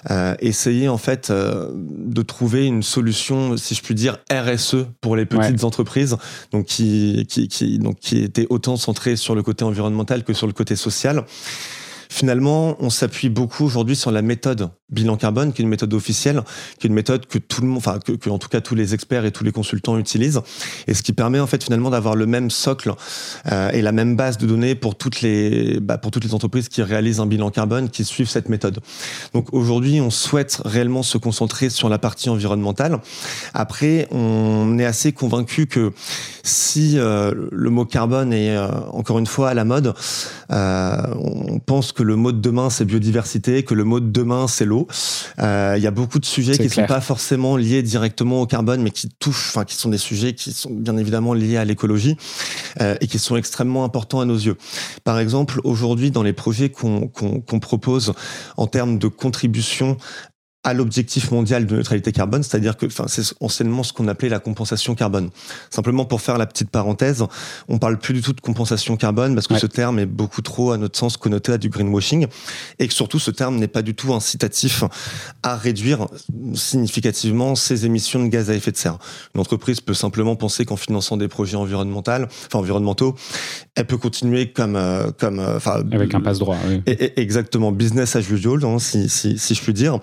euh, 0.10 0.36
essayé 0.39 0.89
en 0.89 0.97
fait 0.97 1.30
euh, 1.30 1.71
de 1.73 2.21
trouver 2.21 2.65
une 2.65 2.84
solution, 2.84 3.58
si 3.58 3.76
je 3.76 3.82
puis 3.82 3.95
dire, 3.95 4.17
RSE 4.32 4.88
pour 5.02 5.15
les 5.15 5.26
petites 5.26 5.63
entreprises, 5.63 6.17
donc 6.52 6.65
qui, 6.65 7.26
qui, 7.30 7.47
qui, 7.47 7.80
donc 7.80 8.00
qui 8.00 8.19
était 8.19 8.47
autant 8.50 8.78
centrée 8.78 9.15
sur 9.15 9.36
le 9.36 9.43
côté 9.43 9.63
environnemental 9.63 10.23
que 10.23 10.34
sur 10.34 10.47
le 10.47 10.54
côté 10.54 10.76
social. 10.76 11.26
Finalement, 12.10 12.78
on 12.80 12.89
s'appuie 12.89 13.30
beaucoup 13.30 13.65
aujourd'hui 13.65 13.95
sur 13.95 14.12
la 14.12 14.21
méthode 14.21 14.69
bilan 14.89 15.17
carbone, 15.17 15.52
qui 15.52 15.62
est 15.62 15.63
une 15.63 15.69
méthode 15.69 15.93
officielle, 15.93 16.43
qui 16.80 16.88
est 16.88 16.89
une 16.89 16.93
méthode 16.93 17.26
que 17.26 17.39
tout 17.39 17.62
le 17.62 17.67
monde, 17.67 17.78
enfin 17.78 18.00
que, 18.00 18.13
que, 18.13 18.30
en 18.30 18.38
tout 18.38 18.47
cas 18.47 18.62
tous 18.62 18.76
les 18.76 18.93
experts 18.93 19.26
et 19.26 19.32
tous 19.32 19.43
les 19.43 19.52
consultants 19.52 19.97
utilisent, 19.97 20.41
et 20.88 20.93
ce 20.93 21.04
qui 21.04 21.13
permet 21.13 21.39
en 21.39 21.47
fait 21.47 21.63
finalement 21.63 21.89
d'avoir 21.89 22.15
le 22.15 22.26
même 22.26 22.50
socle 22.50 22.93
euh, 23.52 23.69
et 23.71 23.82
la 23.82 23.91
même 23.91 24.15
base 24.15 24.38
de 24.38 24.47
données 24.47 24.76
pour 24.76 24.95
toutes 24.95 25.21
les 25.21 25.80
bah, 25.82 25.97
pour 25.97 26.12
toutes 26.12 26.23
les 26.23 26.34
entreprises 26.34 26.69
qui 26.69 26.82
réalisent 26.82 27.19
un 27.19 27.26
bilan 27.26 27.52
carbone, 27.52 27.89
qui 27.89 28.06
suivent 28.06 28.30
cette 28.30 28.50
méthode. 28.50 28.80
Donc 29.34 29.54
aujourd'hui, 29.54 30.00
on 30.00 30.10
souhaite 30.10 30.62
réellement 30.63 31.04
se 31.04 31.17
concentrer 31.17 31.69
sur 31.69 31.89
la 31.89 32.00
partie 32.00 32.30
environnementale. 32.30 33.00
Après, 33.54 34.08
on 34.12 34.78
est 34.80 34.86
assez 34.86 35.12
convaincu 35.12 35.67
que 35.67 35.91
si 36.43 36.97
euh, 36.97 37.34
le 37.52 37.69
mot 37.69 37.86
carbone 37.86 38.32
est 38.32 38.56
euh, 38.56 38.67
encore 38.91 39.19
une 39.19 39.28
fois 39.28 39.50
à 39.50 39.54
la 39.54 39.65
mode, 39.65 39.93
euh, 40.52 40.97
on 41.19 41.60
pense 41.60 41.91
que 41.91 42.04
le 42.04 42.15
mot 42.15 42.32
de 42.32 42.39
demain 42.39 42.69
c'est 42.69 42.86
biodiversité, 42.86 43.63
que 43.63 43.73
le 43.73 43.84
mot 43.84 44.00
de 44.00 44.10
demain 44.10 44.47
c'est 44.47 44.65
l'eau 44.65 44.77
euh, 45.40 45.74
il 45.78 45.84
y 45.84 45.88
a 45.88 45.92
beaucoup 45.92 46.20
de 46.20 46.26
sujets 46.26 46.58
qui 46.58 46.63
ne 46.63 46.70
sont 46.70 46.86
pas 46.86 47.02
forcément 47.02 47.58
liés 47.58 47.82
directement 47.82 48.42
au 48.42 48.46
carbone, 48.46 48.82
mais 48.82 48.92
qui 48.92 49.10
touchent, 49.10 49.50
enfin 49.50 49.66
qui 49.66 49.76
sont 49.76 49.90
des 49.90 49.98
sujets 49.98 50.34
qui 50.34 50.52
sont 50.52 50.72
bien 50.72 50.98
évidemment 50.98 51.34
liés 51.34 51.58
à 51.58 51.66
l'écologie 51.66 52.18
euh, 52.82 52.96
et 53.02 53.08
qui 53.08 53.20
sont 53.20 53.38
extrêmement 53.38 53.84
importants 53.84 54.20
à 54.20 54.26
nos 54.26 54.38
yeux. 54.38 54.58
Par 55.04 55.20
exemple, 55.20 55.60
aujourd'hui, 55.63 56.12
dans 56.12 56.24
les 56.24 56.34
projets 56.34 56.70
qu'on 56.70 57.60
propose 57.62 58.13
en 58.58 58.68
termes 58.68 59.00
de 59.00 59.08
contribution 59.08 59.98
à 60.67 60.73
l'objectif 60.73 61.32
mondial 61.32 61.65
de 61.65 61.77
neutralité 61.77 62.12
carbone, 62.12 62.43
c'est-à-dire 62.43 62.75
que 62.75 62.88
enfin, 62.88 63.06
c'est 63.08 63.23
anciennement 63.39 63.84
ce 63.84 63.93
qu'on 63.93 64.10
appelait 64.10 64.27
la 64.27 64.39
compensation 64.39 64.95
carbone. 64.95 65.30
Simplement 65.69 66.03
pour 66.03 66.19
faire 66.19 66.38
la 66.38 66.45
petite 66.45 66.69
parenthèse, 66.69 67.23
on 67.69 67.77
parle 67.77 67.97
plus 67.97 68.13
du 68.13 68.21
tout 68.21 68.34
de 68.34 68.41
compensation 68.41 68.97
carbone 68.97 69.34
parce 69.34 69.47
que 69.47 69.58
ce 69.58 69.65
terme 69.65 69.97
est 69.97 70.06
beaucoup 70.06 70.41
trop, 70.41 70.73
à 70.73 70.77
notre 70.77 70.99
sens, 70.99 71.15
connoté 71.15 71.53
à 71.53 71.58
du 71.58 71.69
greenwashing 71.69 72.27
et 72.80 72.88
que 72.89 72.93
surtout 72.93 73.17
ce 73.17 73.32
terme 73.32 73.56
n'est 73.56 73.69
pas 73.69 73.82
du 73.82 73.95
tout 73.95 74.13
incitatif 74.13 74.84
à 75.41 75.56
réduire 75.56 76.08
significativement 76.53 77.56
ses 77.56 77.86
émissions 77.86 78.21
de 78.21 78.27
gaz 78.27 78.49
à 78.49 78.53
effet 78.53 78.73
de 78.73 78.77
serre. 78.77 78.97
Une 79.36 79.39
entreprise 79.39 79.80
peut 79.80 79.93
simplement 79.93 80.36
penser 80.36 80.65
qu'en 80.65 80.75
finançant 80.75 81.15
des 81.15 81.30
projets 81.30 81.56
environnementaux, 81.56 82.12
enfin 82.12 82.60
environnementaux, 82.60 83.15
elle 83.78 83.86
peut 83.86 83.98
continuer 83.98 84.52
comme 84.52 84.76
euh, 84.76 85.12
comme 85.18 85.40
euh, 85.40 85.56
enfin 85.56 85.84
avec 85.92 86.13
un 86.16 86.20
passe 86.20 86.40
droit. 86.40 86.58
Oui. 86.68 86.82
exactement 87.16 87.72
business 87.72 88.16
as 88.16 88.28
usual, 88.30 88.66
hein, 88.66 88.80
si, 88.80 89.08
si 89.08 89.38
si 89.38 89.54
je 89.54 89.62
puis 89.62 89.74
dire. 89.74 90.00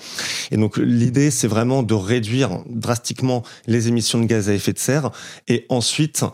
Et 0.52 0.56
donc 0.56 0.76
l'idée, 0.76 1.32
c'est 1.32 1.48
vraiment 1.48 1.82
de 1.82 1.94
réduire 1.94 2.62
drastiquement 2.70 3.42
les 3.66 3.88
émissions 3.88 4.20
de 4.20 4.26
gaz 4.26 4.48
à 4.48 4.54
effet 4.54 4.72
de 4.72 4.78
serre 4.78 5.10
et 5.48 5.66
ensuite 5.68 6.24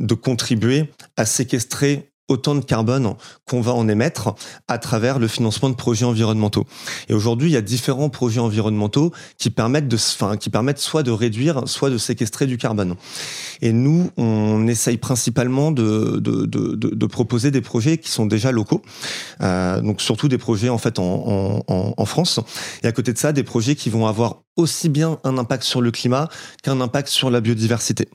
de 0.00 0.14
contribuer 0.14 0.90
à 1.18 1.26
séquestrer 1.26 2.10
autant 2.28 2.54
de 2.54 2.64
carbone 2.64 3.14
qu'on 3.48 3.60
va 3.60 3.72
en 3.72 3.88
émettre 3.88 4.34
à 4.68 4.78
travers 4.78 5.18
le 5.18 5.28
financement 5.28 5.70
de 5.70 5.74
projets 5.74 6.04
environnementaux. 6.04 6.66
Et 7.08 7.14
aujourd'hui, 7.14 7.50
il 7.50 7.52
y 7.52 7.56
a 7.56 7.60
différents 7.60 8.08
projets 8.08 8.40
environnementaux 8.40 9.12
qui 9.38 9.50
permettent 9.50 9.88
de, 9.88 9.96
enfin, 9.96 10.36
qui 10.36 10.50
permettent 10.50 10.78
soit 10.78 11.02
de 11.02 11.10
réduire, 11.10 11.62
soit 11.66 11.90
de 11.90 11.98
séquestrer 11.98 12.46
du 12.46 12.58
carbone. 12.58 12.96
Et 13.62 13.72
nous, 13.72 14.10
on 14.16 14.66
essaye 14.66 14.96
principalement 14.96 15.70
de, 15.70 16.18
de, 16.18 16.46
de, 16.46 16.74
de 16.74 17.06
proposer 17.06 17.50
des 17.50 17.60
projets 17.60 17.98
qui 17.98 18.10
sont 18.10 18.26
déjà 18.26 18.50
locaux, 18.50 18.82
euh, 19.40 19.80
donc 19.80 20.00
surtout 20.00 20.28
des 20.28 20.38
projets 20.38 20.68
en 20.68 20.78
fait 20.78 20.98
en, 20.98 21.62
en, 21.66 21.94
en 21.96 22.04
France. 22.06 22.40
Et 22.82 22.86
à 22.86 22.92
côté 22.92 23.12
de 23.12 23.18
ça, 23.18 23.32
des 23.32 23.44
projets 23.44 23.76
qui 23.76 23.90
vont 23.90 24.06
avoir 24.06 24.42
aussi 24.56 24.88
bien 24.88 25.18
un 25.22 25.36
impact 25.36 25.64
sur 25.64 25.82
le 25.82 25.90
climat 25.90 26.30
qu'un 26.62 26.80
impact 26.80 27.08
sur 27.08 27.28
la 27.30 27.42
biodiversité. 27.42 28.08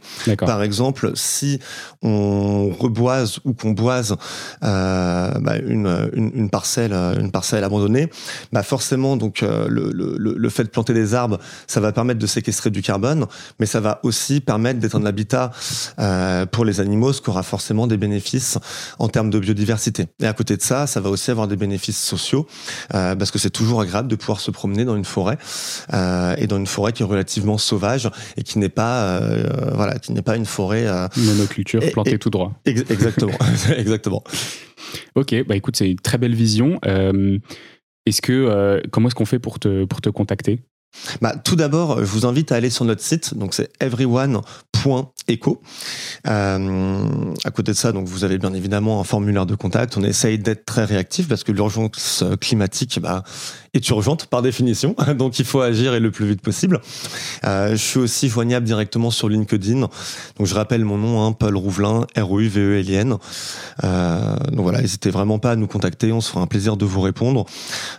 Par 0.47 0.63
exemple, 0.63 1.11
si 1.13 1.59
on 2.01 2.71
reboise 2.71 3.37
ou 3.45 3.53
qu'on 3.53 3.71
boise 3.71 4.00
euh, 4.63 5.31
bah, 5.39 5.57
une, 5.57 6.09
une, 6.13 6.31
une, 6.35 6.49
parcelle, 6.49 6.93
une 6.93 7.31
parcelle 7.31 7.63
abandonnée, 7.63 8.09
bah 8.51 8.63
forcément, 8.63 9.17
donc 9.17 9.41
le, 9.41 9.91
le, 9.93 10.15
le, 10.17 10.49
fait 10.49 10.63
de 10.63 10.69
planter 10.69 10.93
des 10.93 11.13
arbres, 11.13 11.39
ça 11.67 11.79
va 11.79 11.91
permettre 11.91 12.19
de 12.19 12.27
séquestrer 12.27 12.69
du 12.69 12.81
carbone, 12.81 13.25
mais 13.59 13.65
ça 13.65 13.79
va 13.79 13.99
aussi 14.03 14.41
permettre 14.41 14.79
d'être 14.79 14.95
un 14.95 15.05
habitat 15.05 15.51
euh, 15.99 16.45
pour 16.45 16.65
les 16.65 16.79
animaux, 16.79 17.13
ce 17.13 17.21
qui 17.21 17.29
aura 17.29 17.43
forcément 17.43 17.87
des 17.87 17.97
bénéfices 17.97 18.57
en 18.99 19.07
termes 19.07 19.29
de 19.29 19.39
biodiversité. 19.39 20.07
Et 20.21 20.27
à 20.27 20.33
côté 20.33 20.57
de 20.57 20.61
ça, 20.61 20.87
ça 20.87 20.99
va 20.99 21.09
aussi 21.09 21.31
avoir 21.31 21.47
des 21.47 21.55
bénéfices 21.55 22.01
sociaux, 22.01 22.47
euh, 22.93 23.15
parce 23.15 23.31
que 23.31 23.39
c'est 23.39 23.49
toujours 23.49 23.81
agréable 23.81 24.07
de 24.07 24.15
pouvoir 24.15 24.39
se 24.39 24.51
promener 24.51 24.85
dans 24.85 24.95
une 24.95 25.05
forêt 25.05 25.37
euh, 25.93 26.35
et 26.37 26.47
dans 26.47 26.57
une 26.57 26.67
forêt 26.67 26.93
qui 26.93 27.03
est 27.03 27.05
relativement 27.05 27.57
sauvage 27.57 28.09
et 28.37 28.43
qui 28.43 28.59
n'est 28.59 28.69
pas, 28.69 29.03
euh, 29.03 29.49
voilà, 29.73 29.99
qui 29.99 30.11
n'est 30.13 30.21
pas 30.21 30.35
une 30.35 30.45
forêt 30.45 30.85
monoculture 31.17 31.81
plantée 31.91 32.17
tout 32.17 32.29
droit. 32.29 32.53
exactement, 32.65 33.37
exactement. 33.91 34.23
Ok, 35.15 35.35
bah 35.47 35.55
écoute, 35.55 35.75
c'est 35.75 35.91
une 35.91 35.99
très 35.99 36.17
belle 36.17 36.35
vision. 36.35 36.79
est-ce 38.05 38.21
que 38.21 38.81
comment 38.91 39.07
est-ce 39.07 39.15
qu'on 39.15 39.25
fait 39.25 39.39
pour 39.39 39.59
te 39.59 39.85
pour 39.85 40.01
te 40.01 40.09
contacter? 40.09 40.59
Bah, 41.21 41.35
tout 41.37 41.55
d'abord, 41.55 41.99
je 41.99 42.05
vous 42.05 42.25
invite 42.25 42.51
à 42.51 42.55
aller 42.55 42.69
sur 42.69 42.85
notre 42.85 43.01
site, 43.01 43.37
donc 43.37 43.53
c'est 43.53 43.71
everyone.eco. 44.81 45.61
Euh, 46.27 47.33
à 47.43 47.51
côté 47.51 47.71
de 47.71 47.77
ça, 47.77 47.91
donc 47.91 48.07
vous 48.07 48.23
avez 48.23 48.37
bien 48.37 48.53
évidemment 48.53 48.99
un 48.99 49.03
formulaire 49.03 49.45
de 49.45 49.55
contact. 49.55 49.97
On 49.97 50.03
essaye 50.03 50.39
d'être 50.39 50.65
très 50.65 50.85
réactif 50.85 51.27
parce 51.27 51.43
que 51.43 51.51
l'urgence 51.51 52.23
climatique 52.39 52.99
bah, 53.01 53.23
est 53.73 53.87
urgente 53.89 54.25
par 54.25 54.41
définition, 54.41 54.95
donc 55.15 55.39
il 55.39 55.45
faut 55.45 55.61
agir 55.61 55.93
et 55.93 55.99
le 55.99 56.11
plus 56.11 56.25
vite 56.25 56.41
possible. 56.41 56.81
Euh, 57.45 57.71
je 57.71 57.75
suis 57.75 57.99
aussi 57.99 58.27
joignable 58.27 58.65
directement 58.65 59.11
sur 59.11 59.29
LinkedIn. 59.29 59.79
Donc 59.81 60.45
je 60.45 60.53
rappelle 60.53 60.83
mon 60.83 60.97
nom, 60.97 61.25
hein, 61.25 61.31
Paul 61.31 61.55
Rouvelin, 61.55 62.05
r 62.17 62.39
u 62.39 62.47
v 62.47 62.61
e 62.61 62.79
l 62.79 62.89
i 62.89 62.95
n 62.95 63.17
euh, 63.83 64.35
donc 64.51 64.61
voilà, 64.61 64.81
n'hésitez 64.81 65.09
vraiment 65.09 65.39
pas 65.39 65.51
à 65.51 65.55
nous 65.55 65.67
contacter, 65.67 66.11
on 66.11 66.21
se 66.21 66.29
fera 66.29 66.41
un 66.41 66.47
plaisir 66.47 66.77
de 66.77 66.85
vous 66.85 67.01
répondre. 67.01 67.45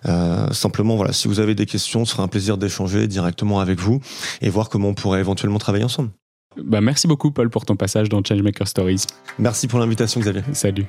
Euh, 0.07 0.51
simplement, 0.53 0.97
voilà, 0.97 1.13
si 1.13 1.29
vous 1.29 1.41
avez 1.41 1.55
des 1.55 1.67
questions, 1.67 2.03
on 2.03 2.05
se 2.05 2.13
fera 2.13 2.25
un 2.25 2.29
plaisir 2.29 2.59
d'échanger 2.59 3.07
directement 3.07 3.61
avec 3.61 3.81
vous 3.81 4.01
et 4.41 4.51
voir 4.51 4.69
comment 4.69 4.89
on 4.89 4.95
pourrait 4.95 5.21
éventuellement 5.21 5.59
travailler 5.59 5.85
ensemble. 5.85 6.11
Bah, 6.57 6.81
merci 6.81 7.07
beaucoup, 7.07 7.31
Paul, 7.31 7.51
pour 7.51 7.65
ton 7.65 7.77
passage 7.77 8.09
dans 8.09 8.23
Changemaker 8.23 8.69
Stories. 8.69 9.05
Merci 9.39 9.69
pour 9.69 9.79
l'invitation, 9.79 10.21
Xavier. 10.21 10.43
Salut. 10.53 10.87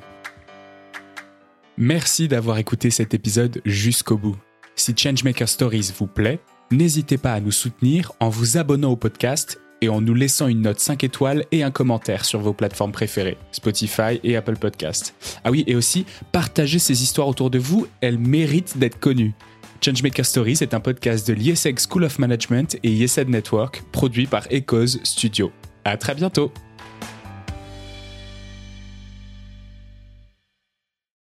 Merci 1.76 2.28
d'avoir 2.28 2.58
écouté 2.58 2.90
cet 2.90 3.14
épisode 3.14 3.60
jusqu'au 3.64 4.16
bout. 4.16 4.36
Si 4.76 4.94
Changemaker 4.96 5.48
Stories 5.48 5.92
vous 5.98 6.06
plaît, 6.06 6.40
n'hésitez 6.70 7.18
pas 7.18 7.32
à 7.32 7.40
nous 7.40 7.50
soutenir 7.50 8.12
en 8.20 8.28
vous 8.28 8.58
abonnant 8.58 8.90
au 8.90 8.96
podcast 8.96 9.60
et 9.80 9.88
en 9.88 10.00
nous 10.00 10.14
laissant 10.14 10.46
une 10.46 10.62
note 10.62 10.80
5 10.80 11.04
étoiles 11.04 11.44
et 11.52 11.62
un 11.62 11.70
commentaire 11.70 12.24
sur 12.24 12.40
vos 12.40 12.52
plateformes 12.52 12.92
préférées, 12.92 13.36
Spotify 13.52 14.20
et 14.22 14.36
Apple 14.36 14.56
Podcast. 14.56 15.14
Ah 15.44 15.50
oui, 15.50 15.64
et 15.66 15.74
aussi, 15.74 16.06
partagez 16.32 16.78
ces 16.78 17.02
histoires 17.02 17.28
autour 17.28 17.50
de 17.50 17.58
vous, 17.58 17.86
elles 18.00 18.18
méritent 18.18 18.78
d'être 18.78 18.98
connues. 18.98 19.34
Changemaker 19.80 20.24
Stories 20.24 20.58
est 20.60 20.74
un 20.74 20.80
podcast 20.80 21.28
de 21.28 21.34
l'ISEG 21.34 21.78
School 21.78 22.04
of 22.04 22.18
Management 22.18 22.76
et 22.82 22.90
ISED 22.90 23.28
Network, 23.28 23.82
produit 23.92 24.26
par 24.26 24.46
Echoes 24.50 24.98
Studio. 25.02 25.52
À 25.84 25.96
très 25.96 26.14
bientôt! 26.14 26.52